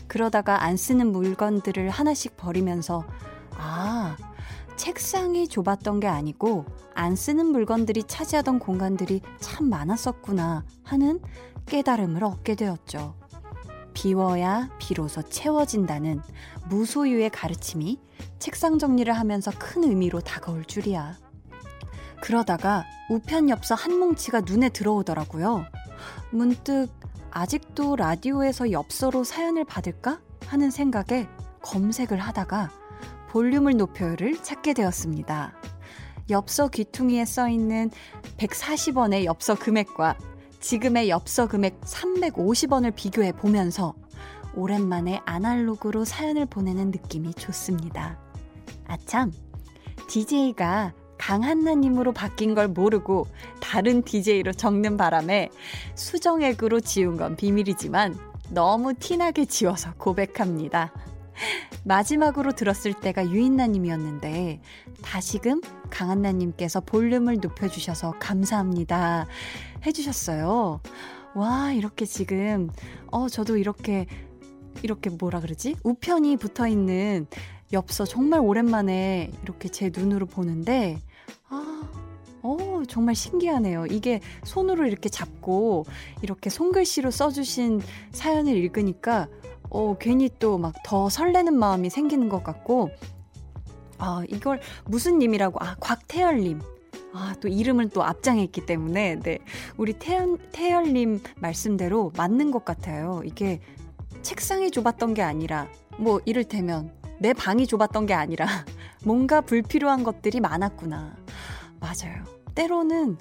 [0.06, 3.04] 그러다가 안 쓰는 물건들을 하나씩 버리면서,
[3.58, 4.16] 아,
[4.76, 11.20] 책상이 좁았던 게 아니고 안 쓰는 물건들이 차지하던 공간들이 참 많았었구나 하는
[11.68, 13.14] 깨달음을 얻게 되었죠.
[13.94, 16.20] 비워야 비로소 채워진다는
[16.68, 18.00] 무소유의 가르침이
[18.38, 21.18] 책상 정리를 하면서 큰 의미로 다가올 줄이야.
[22.20, 25.64] 그러다가 우편 엽서 한 뭉치가 눈에 들어오더라고요.
[26.30, 26.88] 문득
[27.30, 31.28] 아직도 라디오에서 엽서로 사연을 받을까 하는 생각에
[31.62, 32.70] 검색을 하다가
[33.30, 35.54] 볼륨을 높여요를 찾게 되었습니다.
[36.30, 37.90] 엽서 귀퉁이에 써 있는
[38.38, 40.16] 140원의 엽서 금액과
[40.60, 43.94] 지금의 엽서 금액 350원을 비교해 보면서
[44.54, 48.18] 오랜만에 아날로그로 사연을 보내는 느낌이 좋습니다.
[48.86, 49.32] 아참,
[50.08, 53.26] DJ가 강한나님으로 바뀐 걸 모르고
[53.60, 55.50] 다른 DJ로 적는 바람에
[55.94, 58.16] 수정액으로 지운 건 비밀이지만
[58.50, 60.92] 너무 티나게 지워서 고백합니다.
[61.84, 64.60] 마지막으로 들었을 때가 유인나님이었는데
[65.02, 69.26] 다시금 강한나님께서 볼륨을 높여주셔서 감사합니다
[69.86, 70.80] 해주셨어요.
[71.34, 72.70] 와 이렇게 지금
[73.10, 74.06] 어 저도 이렇게
[74.82, 77.26] 이렇게 뭐라 그러지 우편이 붙어 있는
[77.72, 80.98] 엽서 정말 오랜만에 이렇게 제 눈으로 보는데
[81.48, 81.82] 아.
[82.42, 83.86] 어, 정말 신기하네요.
[83.86, 85.84] 이게 손으로 이렇게 잡고
[86.22, 89.28] 이렇게 손글씨로 써주신 사연을 읽으니까
[89.70, 92.90] 어, 괜히 또 막 더 설레는 마음이 생기는 것 같고,
[93.98, 96.60] 아, 이걸 무슨 님이라고, 아, 곽태열님.
[97.12, 99.38] 아, 또 이름은 또 앞장에 있기 때문에, 네.
[99.76, 103.22] 우리 태연, 태열님 말씀대로 맞는 것 같아요.
[103.24, 103.60] 이게
[104.22, 108.46] 책상이 좁았던 게 아니라, 뭐, 이를테면, 내 방이 좁았던 게 아니라,
[109.04, 111.16] 뭔가 불필요한 것들이 많았구나.
[111.80, 112.24] 맞아요.
[112.54, 113.16] 때로는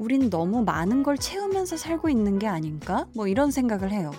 [0.00, 3.06] 우린 너무 많은 걸 채우면서 살고 있는 게 아닌가?
[3.14, 4.10] 뭐 이런 생각을 해요.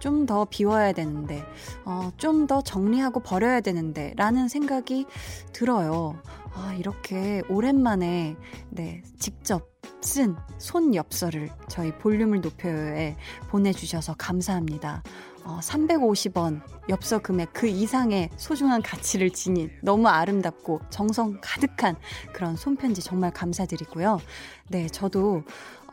[0.00, 1.44] 좀 더 비워야 되는데,
[1.84, 5.04] 어, 좀 더 정리하고 버려야 되는데, 라는 생각이
[5.52, 6.18] 들어요.
[6.54, 8.36] 아, 이렇게 오랜만에,
[8.70, 9.68] 네, 직접
[10.00, 13.16] 쓴 손 엽서를 저희 볼륨을 높여요에
[13.48, 15.02] 보내주셔서 감사합니다.
[15.48, 21.96] 어, 350원 엽서 금액 그 이상의 소중한 가치를 지닌 너무 아름답고 정성 가득한
[22.34, 24.20] 그런 손편지 정말 감사드리고요.
[24.68, 25.42] 네, 저도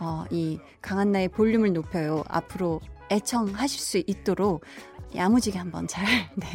[0.01, 2.25] 어, 이 강한나의 볼륨을 높여요.
[2.27, 4.65] 앞으로 애청하실 수 있도록
[5.15, 6.47] 야무지게 한번 잘 네,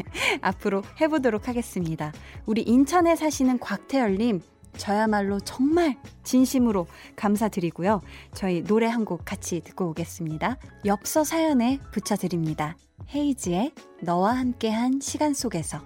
[0.42, 2.12] 앞으로 해보도록 하겠습니다.
[2.44, 4.42] 우리 인천에 사시는 곽태열님
[4.76, 8.00] 저야말로 정말 진심으로 감사드리고요.
[8.34, 10.56] 저희 노래 한 곡 같이 듣고 오겠습니다.
[10.84, 12.76] 엽서 사연에 붙여드립니다.
[13.14, 15.80] 헤이지의 너와 함께한 시간 속에서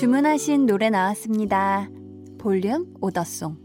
[0.00, 1.90] 주문하신 노래 나왔습니다.
[2.38, 3.58] 볼륨 오더송.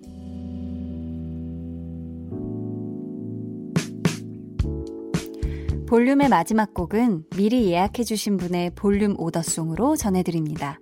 [5.88, 10.78] 볼륨의 마지막 곡은 미리 예약해주신 분의 볼륨 오더송으로 전해드립니다.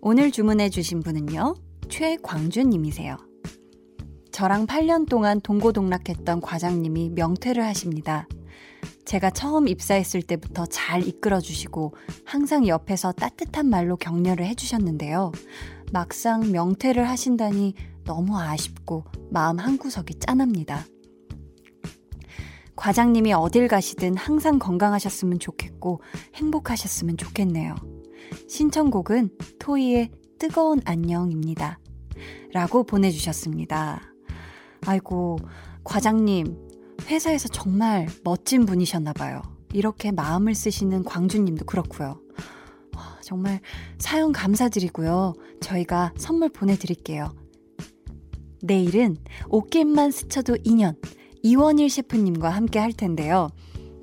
[0.00, 1.54] 오늘 주문해주신 분은요,
[1.88, 3.16] 최광준님이세요.
[4.32, 8.26] 저랑 8년 동안 동고동락했던 과장님이 명퇴를 하십니다.
[9.04, 15.32] 제가 처음 입사했을 때부터 잘 이끌어 주시고 항상 옆에서 따뜻한 말로 격려를 해 주셨는데요.
[15.92, 17.74] 막상 명퇴를 하신다니
[18.04, 20.84] 너무 아쉽고 마음 한구석이 짠합니다.
[22.76, 26.00] 과장님이 어딜 가시든 항상 건강하셨으면 좋겠고
[26.34, 27.74] 행복하셨으면 좋겠네요.
[28.48, 31.78] 신청곡은 토이의 뜨거운 안녕입니다.
[32.52, 34.00] 라고 보내주셨습니다.
[34.86, 35.38] 아이고,
[35.84, 36.69] 과장님,
[37.06, 39.42] 회사에서 정말 멋진 분이셨나봐요.
[39.72, 42.20] 이렇게 마음을 쓰시는 광주님도 그렇고요.
[43.22, 43.60] 정말
[43.98, 45.34] 사연 감사드리고요.
[45.60, 47.34] 저희가 선물 보내드릴게요.
[48.62, 49.16] 내일은
[49.48, 50.96] 옷깃만 스쳐도 인연,
[51.42, 53.48] 이원일 셰프님과 함께 할 텐데요.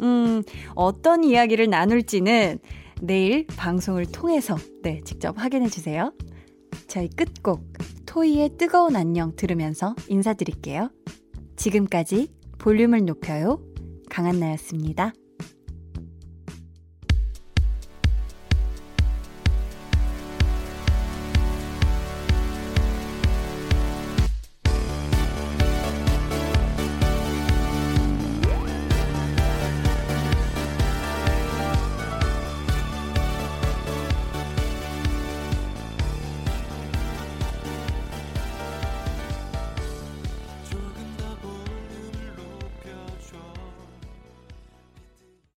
[0.02, 0.43] 음,
[0.76, 2.60] 어떤 이야기를 나눌지는
[3.02, 6.14] 내일 방송을 통해서 네, 직접 확인해 주세요.
[6.88, 7.74] 저희 끝곡
[8.06, 10.89] 토이의 뜨거운 안녕 들으면서 인사드릴게요.
[11.58, 13.60] 지금까지 볼륨을 높여요.
[14.10, 15.14] 강한나였습니다.